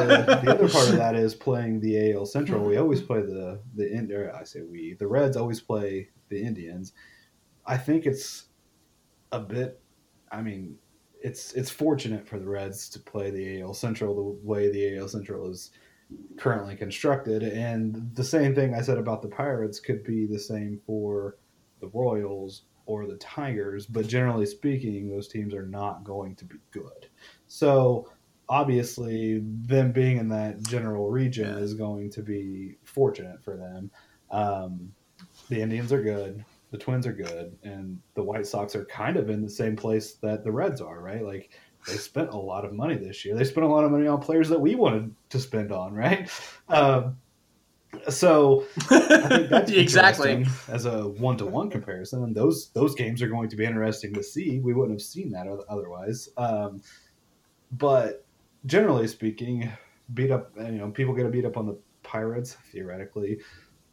[0.43, 2.63] the other part of that is playing the AL Central.
[2.63, 6.93] We always play the the I say we the Reds always play the Indians.
[7.65, 8.45] I think it's
[9.31, 9.81] a bit.
[10.31, 10.77] I mean,
[11.21, 15.07] it's it's fortunate for the Reds to play the AL Central the way the AL
[15.07, 15.71] Central is
[16.37, 20.79] currently constructed, and the same thing I said about the Pirates could be the same
[20.85, 21.37] for
[21.81, 23.85] the Royals or the Tigers.
[23.85, 27.07] But generally speaking, those teams are not going to be good.
[27.47, 28.11] So
[28.49, 33.91] obviously them being in that general region is going to be fortunate for them.
[34.31, 34.91] Um,
[35.49, 39.29] the Indians are good, the Twins are good, and the White Sox are kind of
[39.29, 41.23] in the same place that the Reds are, right?
[41.23, 41.51] Like
[41.87, 43.35] they spent a lot of money this year.
[43.35, 46.29] They spent a lot of money on players that we wanted to spend on, right?
[46.67, 47.17] Um,
[48.07, 53.21] so I think that's exactly as a one to one comparison, and those those games
[53.21, 54.59] are going to be interesting to see.
[54.59, 56.29] We wouldn't have seen that otherwise.
[56.37, 56.81] Um,
[57.71, 58.25] but
[58.65, 59.71] generally speaking,
[60.13, 60.51] beat up.
[60.57, 63.39] You know, people get a beat up on the Pirates theoretically,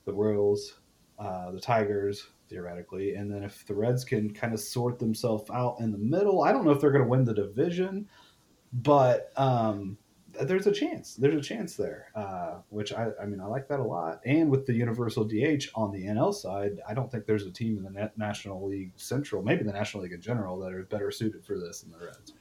[0.05, 0.75] the Royals,
[1.19, 5.77] uh, the Tigers theoretically, and then if the Reds can kind of sort themselves out
[5.81, 8.09] in the middle, I don't know if they're going to win the division,
[8.73, 9.99] but um,
[10.43, 11.15] there's a chance.
[11.15, 14.21] There's a chance there, uh, which I, I mean, I like that a lot.
[14.25, 17.79] And with the universal DH on the NL side, I don't think there's a team
[17.79, 21.45] in the National League Central, maybe the National League in general, that are better suited
[21.45, 22.33] for this than the Reds.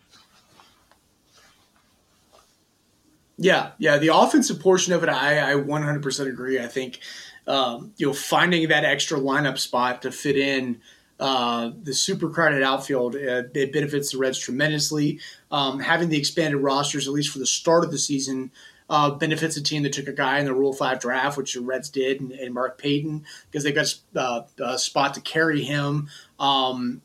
[3.38, 3.98] Yeah, yeah.
[3.98, 6.60] The offensive portion of it, I, I 100% agree.
[6.60, 7.00] I think,
[7.48, 10.82] um, you know, finding that extra lineup spot to fit in
[11.20, 15.20] uh, the super crowded outfield, uh, it benefits the Reds tremendously.
[15.52, 18.52] Um, having the expanded rosters, at least for the start of the season,
[18.90, 21.62] uh, benefits a team that took a guy in the Rule 5 draft, which the
[21.62, 26.10] Reds did, and, and Mark Payton, because they've got uh, a spot to carry him.
[26.40, 27.02] Um,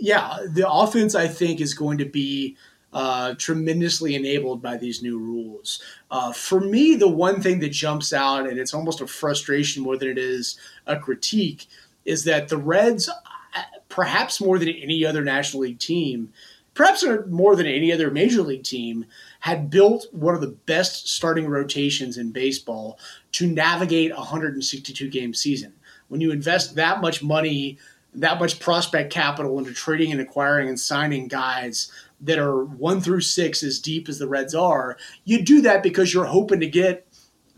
[0.00, 2.56] yeah, the offense, I think, is going to be–
[2.92, 5.82] uh, tremendously enabled by these new rules.
[6.10, 9.96] Uh, for me, the one thing that jumps out, and it's almost a frustration more
[9.96, 11.66] than it is a critique,
[12.04, 16.32] is that the Reds, uh, perhaps more than any other National League team,
[16.74, 19.04] perhaps more than any other Major League team,
[19.40, 22.98] had built one of the best starting rotations in baseball
[23.32, 25.72] to navigate a 162 game season.
[26.08, 27.78] When you invest that much money,
[28.14, 33.22] that much prospect capital into trading and acquiring and signing guys that are one through
[33.22, 37.06] six as deep as the Reds are, you do that because you're hoping to get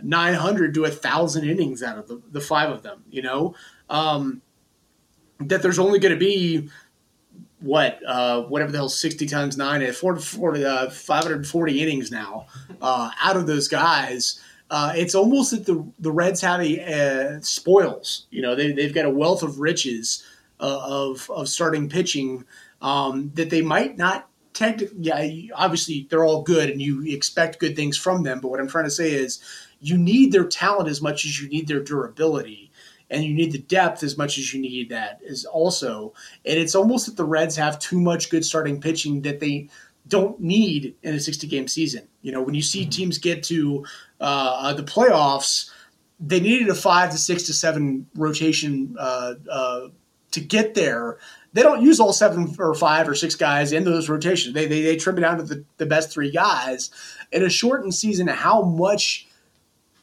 [0.02, 3.54] 900 to 1,000 innings out of the, the five of them, you know?
[3.88, 4.42] Um,
[5.40, 6.68] that there's only going to be
[7.60, 12.46] what uh, whatever the hell 60 times 9 is 40, 40, uh, 540 innings now
[12.80, 17.40] uh, out of those guys uh, it's almost that the the Reds have a uh,
[17.40, 20.24] spoils you know they, they've got a wealth of riches
[20.60, 22.44] uh, of of starting pitching
[22.80, 27.76] um, that they might not technically, yeah, obviously they're all good and you expect good
[27.76, 28.40] things from them.
[28.40, 29.42] But what I'm trying to say is
[29.80, 32.70] you need their talent as much as you need their durability.
[33.10, 36.14] And you need the depth as much as you need that is also.
[36.46, 39.68] And it's almost that the Reds have too much good starting pitching that they
[40.08, 42.08] don't need in a 60 game season.
[42.22, 42.90] You know, when you see mm-hmm.
[42.90, 43.84] teams get to
[44.18, 45.70] uh, the playoffs,
[46.18, 49.88] they needed a five to six to seven rotation uh, uh,
[50.30, 51.18] to get there
[51.52, 54.54] they don't use all seven or five or six guys in those rotations.
[54.54, 56.90] They, they, they trim it down to the, the best three guys.
[57.30, 59.28] In a shortened season, how much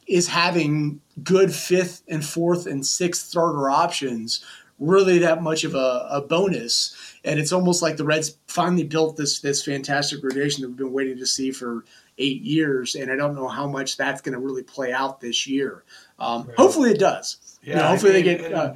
[0.06, 4.44] is having good fifth and fourth and sixth starter options
[4.80, 6.96] really that much of a, a bonus.
[7.22, 10.92] And it's almost like the Reds finally built this this fantastic rotation that we've been
[10.92, 11.84] waiting to see for
[12.18, 12.94] eight years.
[12.94, 15.84] And I don't know how much that's going to really play out this year.
[16.18, 16.56] Um, right.
[16.56, 17.58] Hopefully, it does.
[17.62, 18.52] Yeah, you know, hopefully I mean, they get.
[18.52, 18.74] Uh,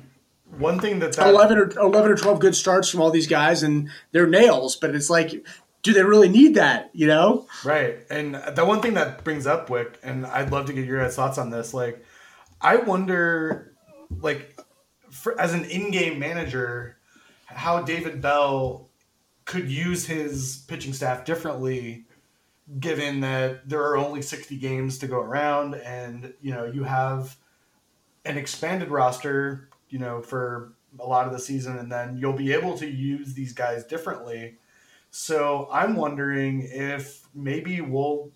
[0.59, 3.63] one thing that, that 11 or 11 or 12 good starts from all these guys
[3.63, 5.45] and they're nails but it's like
[5.85, 6.91] do they really need that?
[6.95, 7.47] You know?
[7.63, 7.99] Right.
[8.11, 11.39] And the one thing that brings up Wick, and I'd love to get your thoughts
[11.39, 11.73] on this.
[11.73, 12.05] Like,
[12.61, 13.77] I wonder,
[14.21, 14.59] like,
[15.11, 16.97] for, as an in-game manager,
[17.45, 18.89] how David Bell
[19.45, 22.07] could use his pitching staff differently,
[22.81, 27.37] given that there are only sixty games to go around, and you know you have
[28.25, 32.53] an expanded roster, you know, for a lot of the season, and then you'll be
[32.53, 34.57] able to use these guys differently.
[35.13, 38.33] So I'm wondering if maybe we'll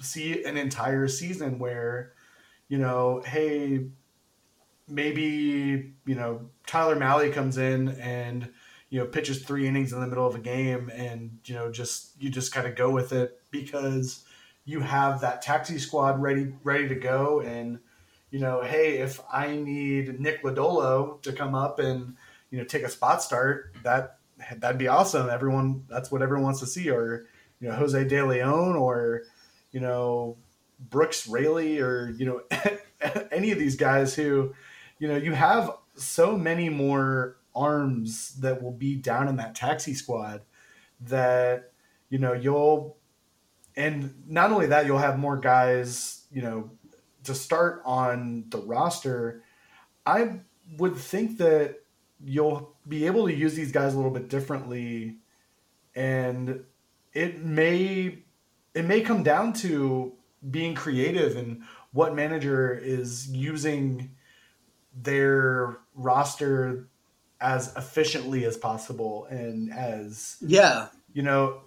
[0.00, 2.14] see an entire season where,
[2.66, 3.86] you know, hey,
[4.88, 8.50] maybe, you know, Tyler Mahle comes in and,
[8.90, 12.20] you know, pitches three innings in the middle of a game and, you know, just
[12.20, 14.24] you just kind of go with it because
[14.64, 17.78] you have that taxi squad ready ready to go and
[18.32, 22.16] you know, hey, if I need Nick Lodolo to come up and,
[22.50, 24.18] you know, take a spot start, that
[24.58, 25.28] that'd be awesome.
[25.28, 26.90] Everyone, that's what everyone wants to see.
[26.90, 27.26] Or
[27.60, 29.22] you know, Jose De Leon, or
[29.70, 30.38] you know,
[30.80, 32.40] Brooks Raley, or you know,
[33.30, 34.54] any of these guys who,
[34.98, 39.92] you know, you have so many more arms that will be down in that taxi
[39.92, 40.40] squad
[41.02, 41.72] that
[42.08, 42.96] you know you'll
[43.76, 46.70] and not only that you'll have more guys you know
[47.24, 49.42] to start on the roster
[50.06, 50.40] i
[50.78, 51.82] would think that
[52.24, 55.18] you'll be able to use these guys a little bit differently.
[55.94, 56.64] And
[57.12, 58.18] it may
[58.74, 60.12] it may come down to
[60.50, 61.62] being creative and
[61.92, 64.12] what manager is using
[64.94, 66.88] their roster
[67.40, 70.88] as efficiently as possible and as yeah.
[71.12, 71.60] you know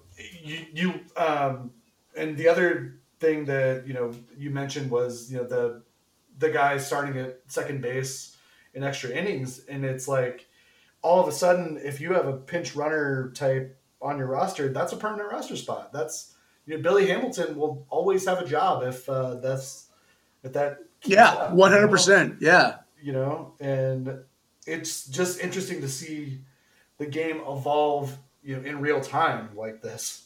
[0.44, 1.72] you you um
[2.18, 5.84] and the other thing that you know you mentioned was you know the
[6.38, 8.36] the guy starting at second base
[8.74, 10.48] in extra innings, and it's like
[11.02, 14.92] all of a sudden, if you have a pinch runner type on your roster, that's
[14.92, 15.94] a permanent roster spot.
[15.94, 16.34] That's
[16.66, 19.88] you know Billy Hamilton will always have a job if uh, that's
[20.44, 22.78] if that yeah one hundred percent yeah.
[23.02, 24.20] You know and
[24.66, 26.40] it's just interesting to see
[26.98, 30.25] the game evolve you know in real time like this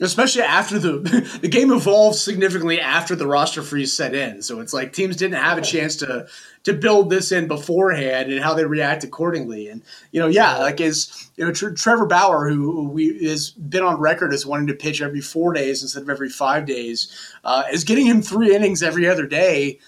[0.00, 0.98] especially after the
[1.40, 4.42] the game evolved significantly after the roster freeze set in.
[4.42, 6.26] So it's like teams didn't have a chance to
[6.64, 9.68] to build this in beforehand and how they react accordingly.
[9.68, 14.00] And you know, yeah, like is you know Trevor Bauer, who we has been on
[14.00, 17.84] record as wanting to pitch every four days instead of every five days, uh, is
[17.84, 19.78] getting him three innings every other day.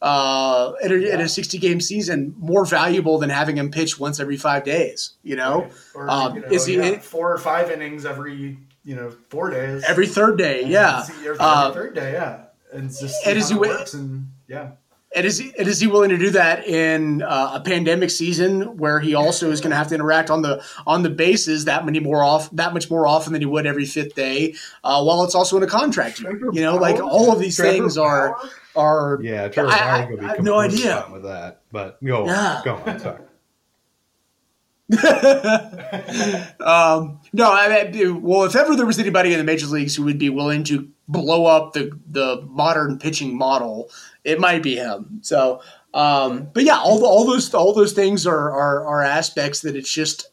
[0.00, 1.14] Uh, in, a, yeah.
[1.14, 5.12] in a 60 game season, more valuable than having him pitch once every five days.
[5.22, 5.72] You know, right.
[5.94, 9.50] or, um, you know is he yeah, four or five innings every you know four
[9.50, 13.56] days every third day yeah every uh, third day yeah and just and is he
[13.56, 14.72] works and yeah
[15.14, 18.78] and is, he, and is he willing to do that in uh, a pandemic season
[18.78, 21.84] where he also is going to have to interact on the on the bases that
[21.84, 24.54] many more off that much more often than he would every fifth day,
[24.84, 26.38] uh, while it's also in a contract year?
[26.52, 28.38] You know, like all of these Trevor things are
[28.74, 29.48] are yeah.
[29.48, 32.62] Trevor I, I, I have no idea with that, but go yeah.
[32.64, 32.98] go on.
[32.98, 33.20] Sorry.
[36.60, 40.04] um, no, I mean, well, if ever there was anybody in the major leagues who
[40.04, 43.88] would be willing to blow up the the modern pitching model,
[44.22, 45.20] it might be him.
[45.22, 45.62] So,
[45.94, 49.90] um, but yeah, all, all those all those things are, are are aspects that it's
[49.90, 50.28] just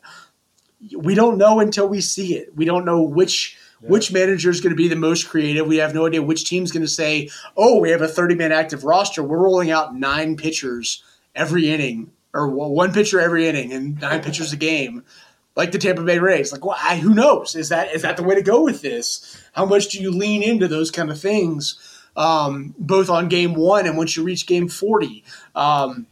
[0.94, 2.54] we don't know until we see it.
[2.56, 3.58] We don't know which.
[3.82, 3.92] Yeah.
[3.92, 5.66] Which manager is going to be the most creative?
[5.66, 8.84] We have no idea which team's going to say, "Oh, we have a 30-man active
[8.84, 9.24] roster.
[9.24, 11.02] We're rolling out nine pitchers
[11.34, 15.04] every inning or one pitcher every inning and nine pitchers a game,
[15.56, 16.52] like the Tampa Bay Rays.
[16.52, 17.56] Like, well, I, who knows?
[17.56, 19.42] Is that is that the way to go with this?
[19.54, 21.80] How much do you lean into those kind of things,
[22.16, 25.24] um, both on game one and once you reach game forty?
[25.56, 26.08] Um,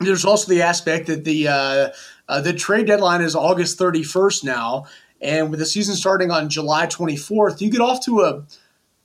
[0.00, 1.88] there's also the aspect that the uh,
[2.28, 4.86] uh, the trade deadline is August 31st now,
[5.20, 8.44] and with the season starting on July 24th, you get off to a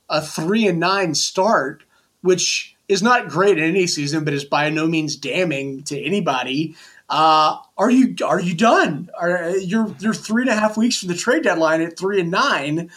[0.08, 1.82] a three and nine start,
[2.20, 6.76] which is not great in any season, but is by no means damning to anybody.
[7.08, 9.10] Uh, are you are you done?
[9.18, 12.30] Are you're you're three and a half weeks from the trade deadline at three and
[12.30, 12.90] nine?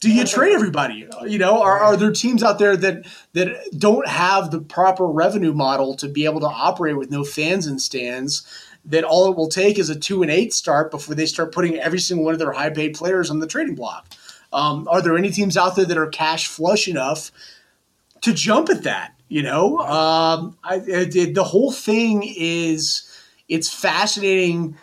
[0.00, 1.08] Do you trade everybody?
[1.24, 5.52] You know, are, are there teams out there that that don't have the proper revenue
[5.52, 8.46] model to be able to operate with no fans and stands?
[8.84, 11.76] That all it will take is a two and eight start before they start putting
[11.76, 14.08] every single one of their high paid players on the trading block.
[14.52, 17.30] Um, are there any teams out there that are cash flush enough
[18.22, 19.14] to jump at that.
[19.28, 23.08] You know, um, I, the whole thing is
[23.48, 24.76] it's fascinating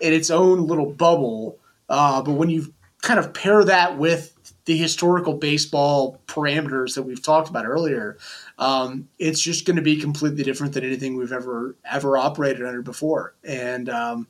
[0.00, 1.58] in its own little bubble.
[1.88, 2.72] Uh, but when you
[3.02, 8.16] kind of pair that with the historical baseball parameters that we've talked about earlier,
[8.58, 12.82] um, it's just going to be completely different than anything we've ever ever operated under
[12.82, 13.34] before.
[13.44, 14.28] And um,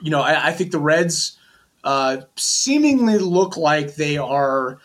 [0.00, 1.38] you know, I, I, think the Reds
[1.82, 4.78] uh, seemingly look like they are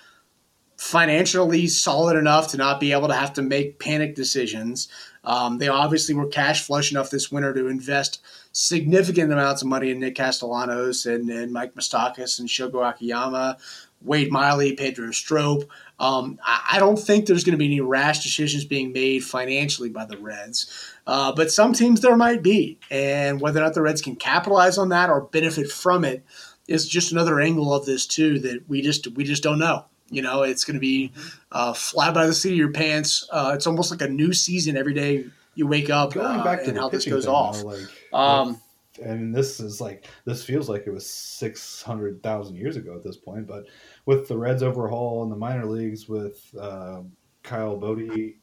[0.85, 4.87] financially solid enough to not be able to have to make panic decisions.
[5.23, 8.21] Um, they obviously were cash flush enough this winter to invest
[8.51, 13.57] significant amounts of money in Nick Castellanos and, and Mike Moustakas and Shogo Akiyama,
[14.03, 15.63] Wade Miley, Pedro Strop.
[15.99, 19.89] Um, I, I, don't think there's going to be any rash decisions being made financially
[19.89, 20.69] by the Reds,
[21.07, 24.77] uh, but some teams there might be, and whether or not the Reds can capitalize
[24.77, 26.23] on that or benefit from it
[26.67, 29.85] is just another angle of this too that we just we just don't know.
[30.09, 31.11] You know, it's going to be
[31.51, 33.27] uh, fly by the seat of your pants.
[33.31, 35.25] Uh, it's almost like a new season every day
[35.55, 36.13] you wake up.
[36.13, 37.57] Going back uh, to how this goes thing, off.
[37.57, 38.61] Though, like, um,
[39.03, 43.03] and this is like this feels like it was six hundred thousand years ago at
[43.03, 43.47] this point.
[43.47, 43.65] But
[44.05, 47.01] with the Reds overhaul in the minor leagues, with uh,
[47.43, 48.37] Kyle Boddy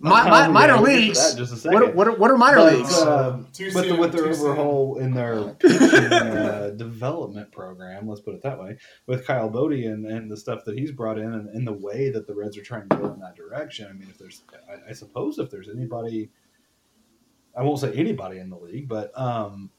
[0.00, 1.64] my, my, minor leagues.
[1.64, 2.94] What, what, are, what are minor but, leagues?
[2.94, 5.04] Uh, with, the, with their overhaul soon.
[5.04, 10.06] in their pitching uh, development program, let's put it that way, with Kyle Boddy and,
[10.06, 12.62] and the stuff that he's brought in and, and the way that the Reds are
[12.62, 13.88] trying to go in that direction.
[13.90, 16.30] I mean, if there's, I, I suppose if there's anybody,
[17.56, 19.70] I won't say anybody in the league, but um,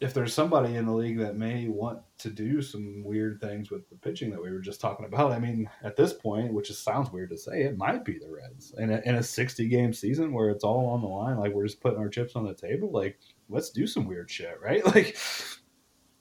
[0.00, 3.86] if there's somebody in the league that may want to do some weird things with
[3.90, 6.82] the pitching that we were just talking about, I mean, at this point, which just
[6.82, 8.74] sounds weird to say, it might be the Reds.
[8.78, 11.66] In a, in a 60 game season where it's all on the line, like we're
[11.66, 13.18] just putting our chips on the table, like
[13.50, 14.82] let's do some weird shit, right?
[14.94, 15.16] Like,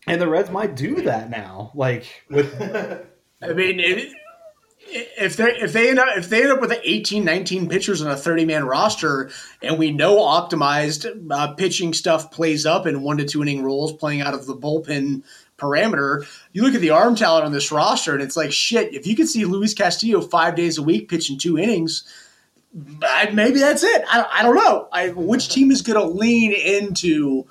[0.08, 1.72] and the Reds might do that now.
[1.74, 2.54] Like with,
[3.42, 4.12] I mean, it,
[4.94, 8.12] if they if they end up if they end up with 18 19 pitchers on
[8.12, 9.30] a 30 man roster
[9.62, 13.94] and we know optimized uh, pitching stuff plays up in one to two inning rules
[13.94, 15.24] playing out of the bullpen
[15.58, 19.06] parameter you look at the arm talent on this roster and it's like shit if
[19.06, 22.04] you could see luis castillo five days a week pitching two innings
[23.34, 24.04] maybe that's it.
[24.08, 24.88] I, I don't know.
[24.92, 27.46] I, which team is going to lean into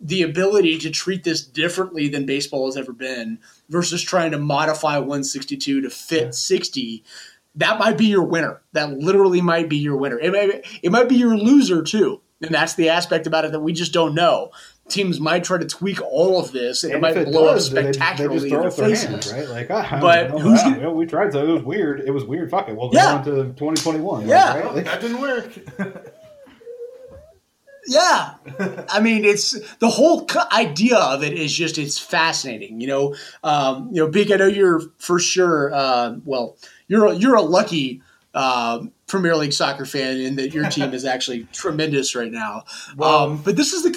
[0.00, 3.38] the ability to treat this differently than baseball has ever been
[3.68, 6.30] versus trying to modify 162 to fit yeah.
[6.30, 7.04] 60
[7.54, 8.62] that might be your winner.
[8.72, 10.18] That literally might be your winner.
[10.18, 13.60] It might, it might be your loser too and that's the aspect about it that
[13.60, 14.50] we just don't know
[14.88, 17.72] teams might try to tweak all of this and, and it might it blow does,
[17.72, 20.62] up spectacularly they, they just throw in their faces hands, right like ah, but who's
[20.62, 23.22] gonna, you we tried so it was weird it was weird fuck it we'll yeah.
[23.24, 24.74] go on to 2021 yeah right?
[24.74, 25.58] like, that didn't work
[27.86, 28.34] Yeah,
[28.88, 32.80] I mean, it's the whole idea of it is just it's fascinating.
[32.80, 34.30] You know, um, you know, Beak.
[34.30, 35.74] I know you're for sure.
[35.74, 36.56] Uh, well,
[36.86, 38.00] you're a, you're a lucky
[38.34, 42.64] uh, Premier League soccer fan in that your team is actually tremendous right now.
[42.98, 43.90] Um, but this is the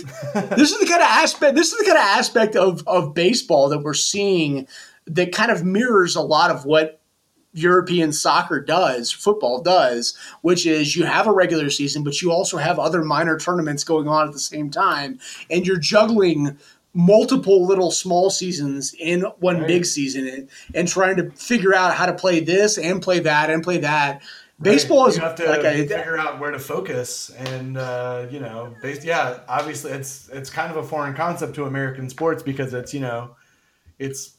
[0.58, 1.56] this is the kind of aspect.
[1.56, 4.68] This is the kind of aspect of of baseball that we're seeing
[5.08, 7.00] that kind of mirrors a lot of what
[7.54, 12.58] European soccer does, football does, which is you have a regular season, but you also
[12.58, 15.18] have other minor tournaments going on at the same time,
[15.50, 16.58] and you're juggling
[16.94, 19.68] multiple little small seasons in one right.
[19.68, 23.50] big season and, and, trying to figure out how to play this and play that
[23.50, 24.22] and play that.
[24.62, 25.10] Baseball right.
[25.10, 28.74] is you have to like a, figure out where to focus, and uh, you know,
[28.82, 32.94] based, yeah, obviously it's it's kind of a foreign concept to American sports because it's
[32.94, 33.36] you know,
[34.00, 34.38] it's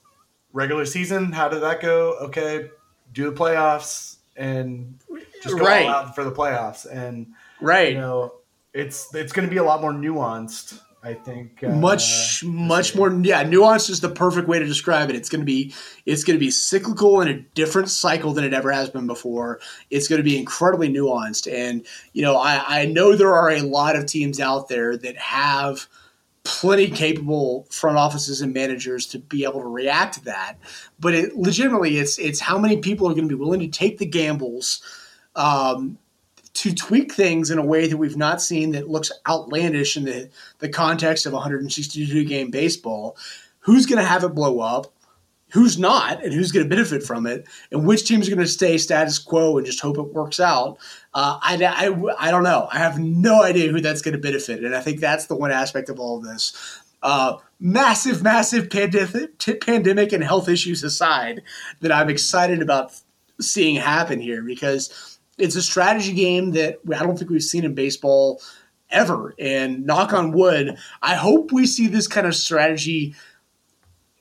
[0.54, 1.32] regular season.
[1.32, 2.16] How did that go?
[2.22, 2.70] Okay,
[3.12, 4.98] do the playoffs and
[5.42, 5.86] just go right.
[5.86, 6.86] all out for the playoffs.
[6.90, 8.36] And right, you know,
[8.72, 10.80] it's it's going to be a lot more nuanced.
[11.06, 13.12] I think uh, much much more.
[13.22, 15.14] Yeah, nuanced is the perfect way to describe it.
[15.14, 15.72] It's going to be
[16.04, 19.60] it's going to be cyclical in a different cycle than it ever has been before.
[19.88, 23.60] It's going to be incredibly nuanced, and you know, I, I know there are a
[23.60, 25.86] lot of teams out there that have
[26.42, 30.58] plenty capable front offices and managers to be able to react to that.
[30.98, 33.98] But it, legitimately, it's it's how many people are going to be willing to take
[33.98, 34.82] the gambles
[35.36, 35.98] um,
[36.56, 40.30] to tweak things in a way that we've not seen that looks outlandish in the
[40.58, 43.16] the context of 162 game baseball.
[43.60, 44.86] Who's going to have it blow up?
[45.50, 48.50] Who's not, and who's going to benefit from it, and which teams are going to
[48.50, 50.78] stay status quo and just hope it works out?
[51.14, 52.68] Uh, I, I, I don't know.
[52.72, 54.64] I have no idea who that's going to benefit.
[54.64, 56.80] And I think that's the one aspect of all of this.
[57.02, 61.42] Uh, massive, massive pandemic, pandemic and health issues aside,
[61.80, 62.92] that I'm excited about
[63.40, 67.74] seeing happen here because it's a strategy game that I don't think we've seen in
[67.74, 68.40] baseball
[68.90, 69.34] ever.
[69.38, 73.14] And knock on wood, I hope we see this kind of strategy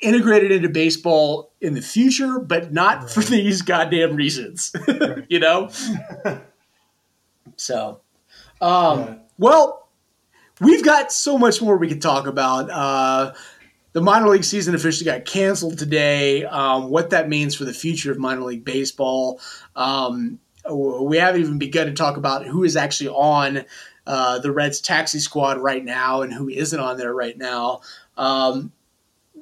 [0.01, 3.09] integrated into baseball in the future, but not right.
[3.09, 4.75] for these goddamn reasons.
[5.29, 5.69] you know?
[7.57, 8.01] So,
[8.59, 9.15] um, yeah.
[9.37, 9.87] well,
[10.59, 12.69] we've got so much more we could talk about.
[12.69, 13.33] Uh,
[13.93, 16.43] the minor league season officially got canceled today.
[16.43, 19.39] Um, what that means for the future of minor league baseball.
[19.75, 20.39] Um,
[20.71, 23.65] we haven't even begun to talk about who is actually on
[24.07, 27.81] uh, the Reds taxi squad right now and who isn't on there right now.
[28.17, 28.71] Um,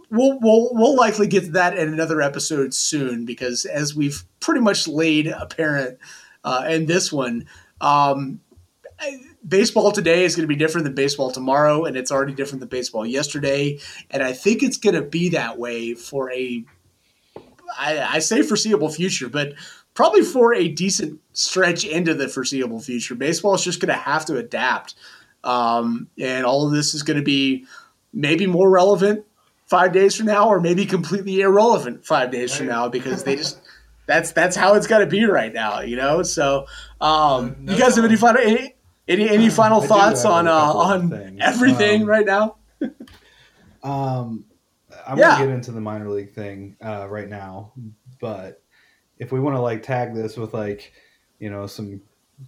[0.09, 4.61] we'll, we'll, we'll likely get to that in another episode soon because as we've pretty
[4.61, 5.97] much laid apparent
[6.43, 7.47] uh, in this one,
[7.82, 8.39] um,
[9.45, 12.69] baseball today is going to be different than baseball tomorrow, and it's already different than
[12.69, 13.80] baseball yesterday.
[14.09, 16.63] And I think it's going to be that way for a,
[17.78, 19.53] I, I say foreseeable future, but
[19.93, 23.15] probably for a decent stretch into the foreseeable future.
[23.15, 24.95] Baseball is just going to have to adapt.
[25.43, 27.65] Um, and all of this is going to be
[28.13, 29.25] maybe more relevant
[29.67, 33.59] five days from now, or maybe completely irrelevant five days from now because they just
[34.05, 36.23] that's that's how it's got to be right now, you know.
[36.23, 36.67] So,
[37.01, 38.75] um, no, no you guys have any final any
[39.07, 42.55] any, any final thoughts on uh, on everything um, right now?
[43.83, 44.45] um,
[45.05, 45.31] I'm yeah.
[45.31, 47.73] gonna get into the minor league thing uh, right now,
[48.19, 48.62] but
[49.18, 50.93] if we want to like tag this with like
[51.39, 52.01] you know some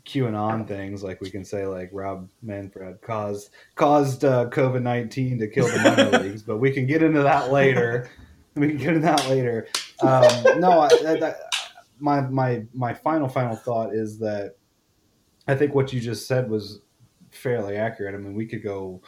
[0.05, 5.47] QAnon things, like we can say like Rob Manfred caused caused uh, COVID nineteen to
[5.47, 8.09] kill the minor leagues, but we can get into that later.
[8.57, 9.67] We can get into that later.
[9.99, 11.33] Um, no, I, I,
[11.99, 14.55] my my my final final thought is that
[15.45, 16.79] I think what you just said was
[17.31, 18.15] fairly accurate.
[18.15, 19.01] I mean, we could go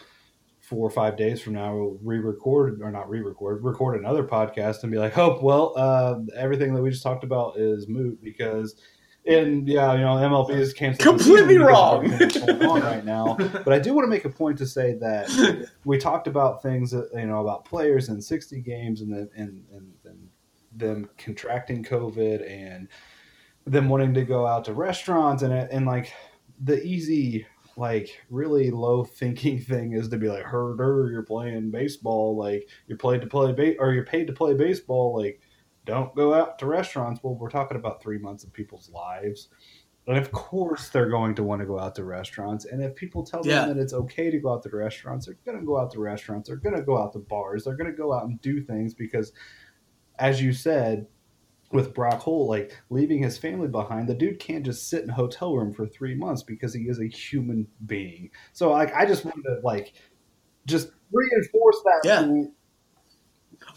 [0.67, 4.91] four or five days from now, we'll re-record or not re-record, record another podcast and
[4.91, 8.75] be like, "Oh, well, uh, everything that we just talked about is moot because."
[9.25, 11.17] And yeah, you know, MLB is canceling.
[11.17, 12.09] Completely wrong.
[12.13, 15.97] on right now, but I do want to make a point to say that we
[15.97, 19.93] talked about things, that, you know, about players in sixty games and then and, and,
[20.05, 20.29] and
[20.75, 22.87] them contracting COVID and
[23.65, 26.13] them wanting to go out to restaurants and and like
[26.63, 27.45] the easy
[27.77, 32.97] like really low thinking thing is to be like herder you're playing baseball like you're
[32.97, 35.39] paid to play ba- or you're paid to play baseball like
[35.85, 37.21] don't go out to restaurants.
[37.23, 39.49] Well we're talking about three months of people's lives.
[40.05, 42.65] And of course they're going to want to go out to restaurants.
[42.65, 43.65] And if people tell them yeah.
[43.65, 46.49] that it's okay to go out to restaurants they're going to go out to restaurants
[46.49, 48.93] they're going to go out to bars they're going to go out and do things
[48.93, 49.31] because
[50.19, 51.07] as you said
[51.71, 55.13] with Brock Holt, like leaving his family behind, the dude can't just sit in a
[55.13, 58.29] hotel room for three months because he is a human being.
[58.53, 59.93] So like I just wanted to like
[60.65, 62.01] just reinforce that.
[62.03, 62.21] Yeah.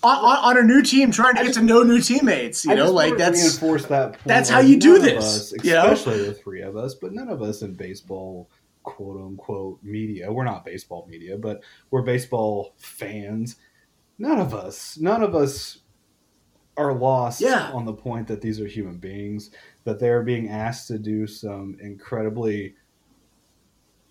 [0.04, 2.74] on, on, a new team, trying to I get just, to know new teammates, you
[2.74, 4.18] know, like that's reinforce that.
[4.24, 6.28] that's how you do this, us, especially you know?
[6.28, 8.50] the three of us, but none of us in baseball,
[8.84, 10.30] quote unquote, media.
[10.30, 13.56] We're not baseball media, but we're baseball fans.
[14.18, 15.79] None of us, none of us
[16.76, 17.70] are lost yeah.
[17.72, 19.50] on the point that these are human beings,
[19.84, 22.74] that they're being asked to do some incredibly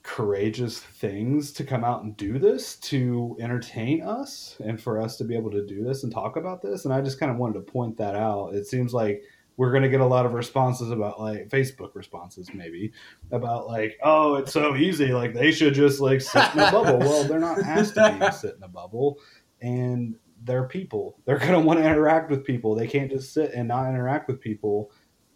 [0.03, 5.23] courageous things to come out and do this to entertain us and for us to
[5.23, 6.85] be able to do this and talk about this.
[6.85, 8.55] And I just kind of wanted to point that out.
[8.55, 9.21] It seems like
[9.57, 12.93] we're going to get a lot of responses about like Facebook responses, maybe
[13.31, 15.13] about like, oh, it's so easy.
[15.13, 16.97] Like they should just like sit in a bubble.
[16.99, 19.19] well, they're not asked to be sit in a bubble.
[19.61, 20.15] And
[20.49, 21.15] they're people.
[21.25, 22.73] They're going to want to interact with people.
[22.73, 24.91] They can't just sit and not interact with people.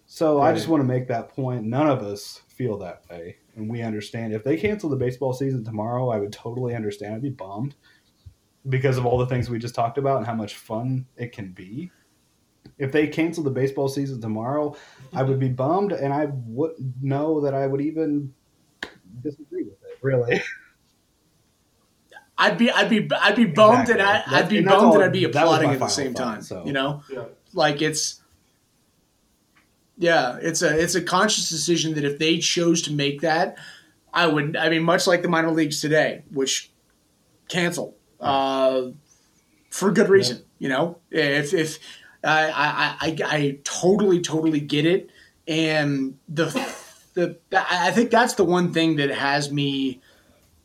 [0.07, 0.49] So right.
[0.49, 1.63] I just want to make that point.
[1.65, 4.33] None of us feel that way, and we understand.
[4.33, 7.13] If they cancel the baseball season tomorrow, I would totally understand.
[7.13, 7.75] I'd be bummed
[8.69, 11.51] because of all the things we just talked about and how much fun it can
[11.51, 11.91] be.
[12.79, 14.75] If they cancel the baseball season tomorrow,
[15.13, 18.33] I would be bummed, and I wouldn't know that I would even
[19.21, 19.99] disagree with it.
[20.01, 20.41] Really.
[22.37, 24.01] I'd be I'd be I'd be bummed exactly.
[24.01, 26.41] and I, would be and bummed all, and I'd be applauding at the same time.
[26.41, 26.65] So.
[26.65, 27.25] You know, yeah.
[27.53, 28.21] like it's
[29.97, 33.57] yeah, it's a it's a conscious decision that if they chose to make that,
[34.13, 34.55] I would.
[34.55, 36.71] I mean, much like the minor leagues today, which
[37.47, 38.89] cancel uh,
[39.69, 40.37] for good reason.
[40.37, 40.43] Yeah.
[40.59, 41.79] You know, if if
[42.23, 45.11] I, I I I totally totally get it,
[45.47, 46.45] and the
[47.13, 50.01] the I think that's the one thing that has me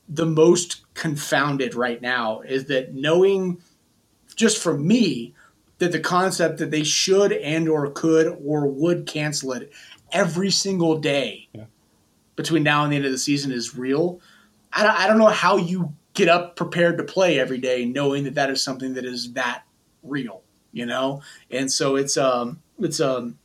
[0.08, 3.60] the most confounded right now is that knowing
[4.34, 5.34] just for me
[5.78, 9.70] that the concept that they should and or could or would cancel it
[10.12, 11.64] every single day yeah.
[12.36, 14.20] between now and the end of the season is real.
[14.72, 18.24] I don't, I don't know how you get up prepared to play every day knowing
[18.24, 19.62] that that is something that is that
[20.02, 20.42] real,
[20.72, 21.22] you know?
[21.50, 23.38] And so it's um it's um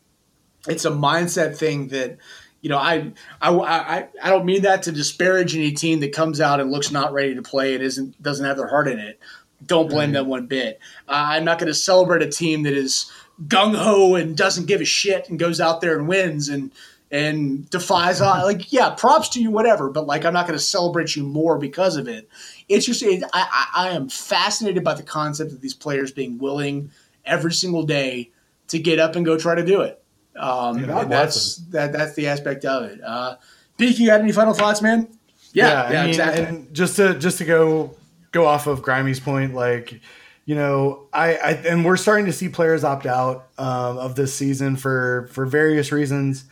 [0.67, 2.17] it's a mindset thing that
[2.63, 3.11] you know, I,
[3.41, 6.91] I, I, I don't mean that to disparage any team that comes out and looks
[6.91, 9.19] not ready to play and isn't doesn't have their heart in it.
[9.65, 10.13] Don't blame mm-hmm.
[10.13, 10.79] them one bit.
[11.07, 13.11] Uh, I'm not going to celebrate a team that is
[13.47, 16.71] gung ho and doesn't give a shit and goes out there and wins and
[17.11, 18.45] and defies all.
[18.45, 21.57] like yeah props to you whatever but like i'm not going to celebrate you more
[21.57, 22.29] because of it
[22.69, 26.91] it's just it, I, I am fascinated by the concept of these players being willing
[27.25, 28.29] every single day
[28.67, 30.02] to get up and go try to do it
[30.35, 33.01] um, Yeah, that's that that's the aspect of it.
[33.03, 33.35] Uh
[33.77, 35.07] Beak, you got any final thoughts man?
[35.53, 36.43] Yeah yeah, I mean, exactly.
[36.43, 37.95] And just to just to go
[38.31, 40.01] go off of Grimey's point, like
[40.45, 44.33] you know, I, I and we're starting to see players opt out um, of this
[44.33, 46.45] season for for various reasons,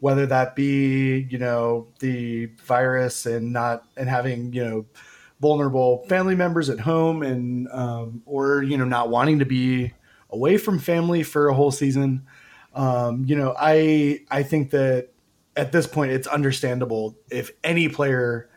[0.00, 4.86] whether that be you know the virus and not and having you know
[5.40, 9.92] vulnerable family members at home and um, or you know not wanting to be
[10.30, 12.26] away from family for a whole season.
[12.76, 15.08] Um, you know, I I think that
[15.56, 18.50] at this point it's understandable if any player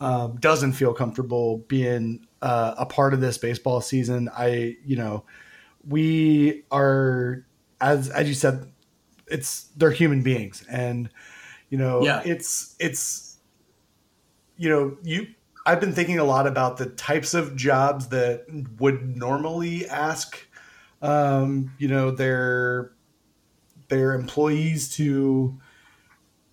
[0.00, 4.28] um, doesn't feel comfortable being uh, a part of this baseball season.
[4.36, 5.24] I, you know,
[5.88, 7.46] we are
[7.80, 8.70] as as you said,
[9.26, 11.08] it's they're human beings, and
[11.70, 12.22] you know, Yeah.
[12.24, 13.38] it's it's
[14.58, 15.28] you know you.
[15.66, 18.44] I've been thinking a lot about the types of jobs that
[18.78, 20.46] would normally ask,
[21.00, 22.92] um, you know, their
[23.88, 25.58] their employees to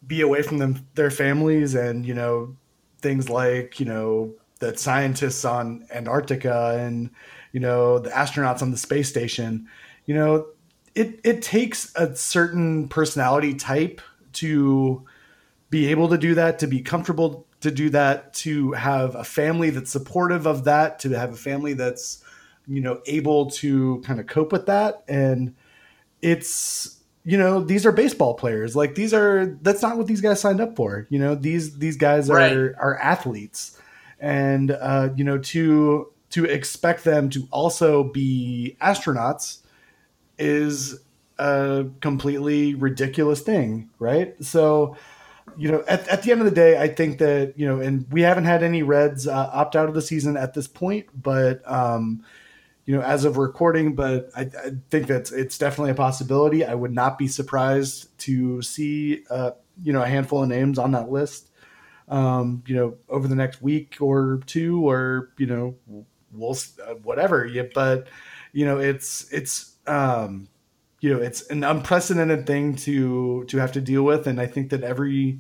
[0.06, 2.56] be away from them their families and you know
[3.02, 7.10] things like you know the scientists on Antarctica and
[7.52, 9.68] you know the astronauts on the space station.
[10.06, 10.48] You know
[10.96, 14.02] it it takes a certain personality type
[14.34, 15.06] to
[15.70, 19.70] be able to do that to be comfortable to do that to have a family
[19.70, 22.24] that's supportive of that to have a family that's
[22.68, 25.04] you know able to kind of cope with that.
[25.08, 25.56] And
[26.22, 28.76] it's you know these are baseball players.
[28.76, 31.08] Like these are that's not what these guys signed up for.
[31.10, 32.52] You know these these guys are Right.
[32.78, 33.78] are athletes.
[34.20, 39.60] And uh you know to to expect them to also be astronauts
[40.38, 41.00] is
[41.38, 44.36] a completely ridiculous thing right?
[44.44, 44.96] So
[45.58, 48.06] you know at, at the end of the day i think that you know and
[48.10, 51.62] we haven't had any reds uh, opt out of the season at this point but
[51.70, 52.24] um
[52.86, 56.66] you know, as of recording, but I, I think that it's definitely a possibility.
[56.66, 59.52] I would not be surprised to see, uh,
[59.84, 61.50] you know, a handful of names on that list,
[62.08, 65.76] um, you know, over the next week or two, or you know,
[66.32, 67.46] we'll uh, whatever.
[67.46, 68.08] Yeah, but
[68.52, 70.48] you know, it's it's um,
[71.02, 74.72] you know, it's an unprecedented thing to to have to deal with, and I think
[74.72, 75.40] that every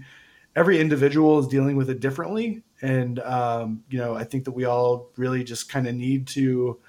[0.56, 4.66] every individual is dealing with it differently, and um, you know, I think that we
[4.66, 6.80] all really just kind of need to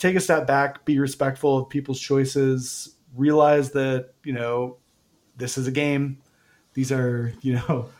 [0.00, 4.78] take a step back, be respectful of people's choices, realize that, you know,
[5.36, 6.18] this is a game.
[6.74, 7.90] These are, you know,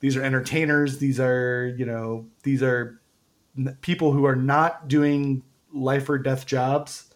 [0.00, 0.98] these are entertainers.
[0.98, 3.00] These are, you know, these are
[3.82, 7.12] people who are not doing life or death jobs.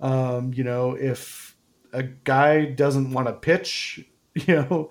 [0.00, 1.56] Um, you know, if
[1.92, 4.04] a guy doesn't want to pitch,
[4.34, 4.90] you know,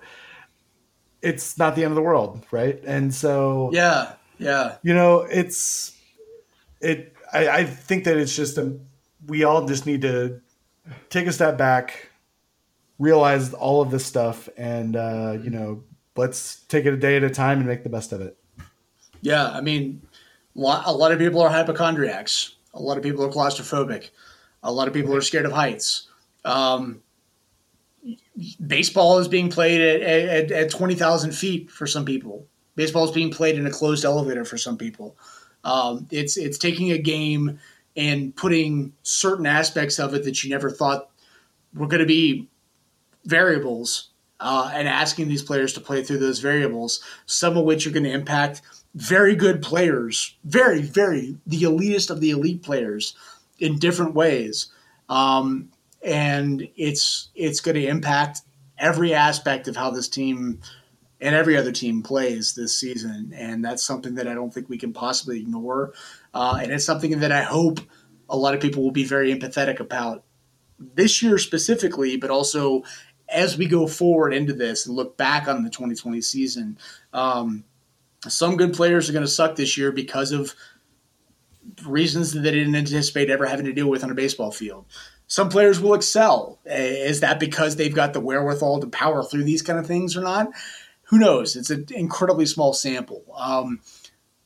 [1.20, 2.80] it's not the end of the world, right?
[2.84, 5.96] And so, yeah yeah you know it's
[6.82, 8.78] it I, I think that it's just a
[9.26, 10.40] we all just need to
[11.08, 12.10] take a step back
[12.98, 15.82] realize all of this stuff and uh you know
[16.16, 18.36] let's take it a day at a time and make the best of it
[19.22, 20.02] Yeah, I mean,
[20.56, 22.56] a lot of people are hypochondriacs.
[22.74, 24.10] A lot of people are claustrophobic.
[24.62, 26.08] A lot of people are scared of heights.
[26.44, 27.02] Um,
[28.66, 32.46] baseball is being played at, at, at 20,000 feet for some people.
[32.74, 35.16] Baseball is being played in a closed elevator for some people.
[35.64, 37.58] Um, it's it's taking a game
[37.96, 41.10] and putting certain aspects of it that you never thought
[41.74, 42.48] were going to be
[43.24, 44.08] variables
[44.40, 48.04] uh, and asking these players to play through those variables, some of which are going
[48.04, 48.62] to impact
[48.94, 53.14] very good players, very, very the elitist of the elite players
[53.58, 54.66] in different ways.
[55.08, 55.70] Um,
[56.04, 58.40] and it's it's going to impact
[58.78, 60.60] every aspect of how this team
[61.22, 64.76] and every other team plays this season, and that's something that I don't think we
[64.76, 65.94] can possibly ignore.
[66.34, 67.78] Uh, and it's something that I hope
[68.28, 70.24] a lot of people will be very empathetic about
[70.78, 72.82] this year specifically, but also
[73.28, 76.76] as we go forward into this and look back on the 2020 season.
[77.12, 77.64] Um,
[78.28, 80.54] some good players are going to suck this year because of
[81.86, 84.86] reasons that they didn't anticipate ever having to deal with on a baseball field.
[85.28, 86.58] Some players will excel.
[86.66, 90.20] Is that because they've got the wherewithal to power through these kind of things or
[90.20, 90.48] not?
[91.12, 91.56] Who knows?
[91.56, 93.22] It's an incredibly small sample.
[93.36, 93.80] Um,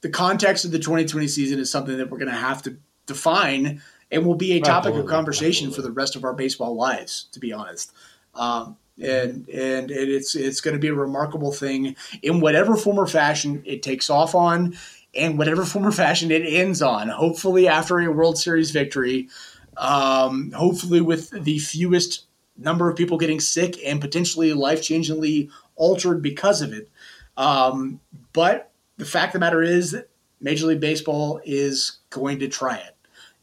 [0.00, 3.80] the context of the 2020 season is something that we're going to have to define
[4.10, 7.28] and will be a topic of Absolutely, conversation for the rest of our baseball lives,
[7.30, 7.92] to be honest.
[8.34, 13.06] Um, and and it's it's going to be a remarkable thing in whatever form or
[13.06, 14.76] fashion it takes off on,
[15.14, 17.10] and whatever form or fashion it ends on.
[17.10, 19.28] Hopefully, after a World Series victory,
[19.76, 22.24] um, hopefully with the fewest
[22.56, 26.88] number of people getting sick and potentially life changingly altered because of it.
[27.36, 28.00] Um,
[28.32, 30.08] but the fact of the matter is that
[30.40, 32.96] Major League Baseball is going to try it.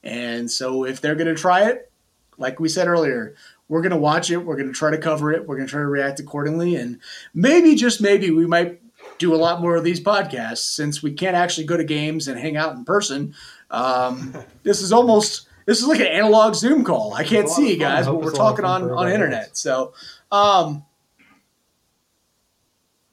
[0.04, 1.92] And so if they're going to try it,
[2.38, 3.36] like we said earlier,
[3.70, 4.38] we're going to watch it.
[4.38, 5.48] We're going to try to cover it.
[5.48, 6.76] We're going to try to react accordingly.
[6.76, 7.00] And
[7.34, 8.82] maybe, just maybe, we might
[9.18, 12.40] do a lot more of these podcasts since we can't actually go to games and
[12.40, 13.34] hang out in person.
[13.72, 17.14] Um, this is almost this is like an analog Zoom call.
[17.14, 19.58] I can't see you guys, but we're talking on on internet.
[19.58, 19.94] So,
[20.32, 20.84] um,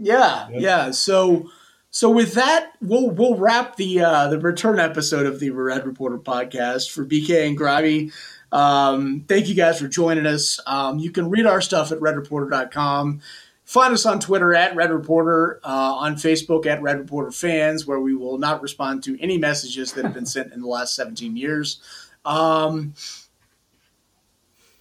[0.01, 0.61] yeah, yep.
[0.61, 0.91] yeah.
[0.91, 1.51] So,
[1.91, 6.19] so with that, we'll we'll wrap the uh, the return episode of the Red Reporter
[6.19, 8.11] podcast for BK and Grimy.
[8.53, 10.59] Um, thank you guys for joining us.
[10.67, 13.21] Um, you can read our stuff at redreporter.com.
[13.65, 18.01] Find us on Twitter at Red Reporter, uh, on Facebook at Red Reporter Fans, where
[18.01, 21.37] we will not respond to any messages that have been sent in the last 17
[21.37, 21.81] years.
[22.25, 22.95] Um,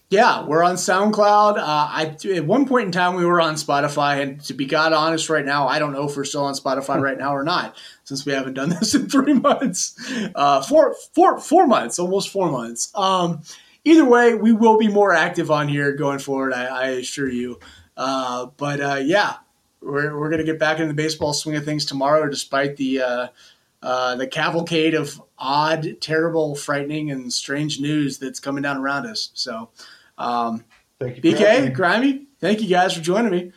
[0.09, 1.57] yeah, we're on SoundCloud.
[1.57, 4.91] Uh, I at one point in time we were on Spotify, and to be God
[4.91, 7.77] honest, right now I don't know if we're still on Spotify right now or not,
[8.05, 9.95] since we haven't done this in three months,
[10.33, 12.91] uh, four, four, four months, almost four months.
[12.95, 13.43] Um,
[13.85, 16.53] either way, we will be more active on here going forward.
[16.53, 17.59] I, I assure you.
[17.95, 19.35] Uh, but uh, yeah,
[19.79, 23.27] we're we're gonna get back into the baseball swing of things tomorrow, despite the uh,
[23.83, 29.29] uh, the cavalcade of odd, terrible, frightening, and strange news that's coming down around us.
[29.35, 29.69] So.
[30.19, 30.63] Um,
[30.99, 32.27] thank you, BK, Grimy.
[32.39, 33.51] Thank you guys for joining me,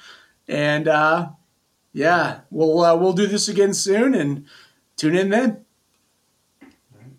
[0.49, 1.31] and uh,
[1.93, 4.47] yeah, we'll uh, we'll do this again soon, and
[4.97, 5.65] tune in then.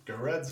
[0.06, 0.52] Go Reds.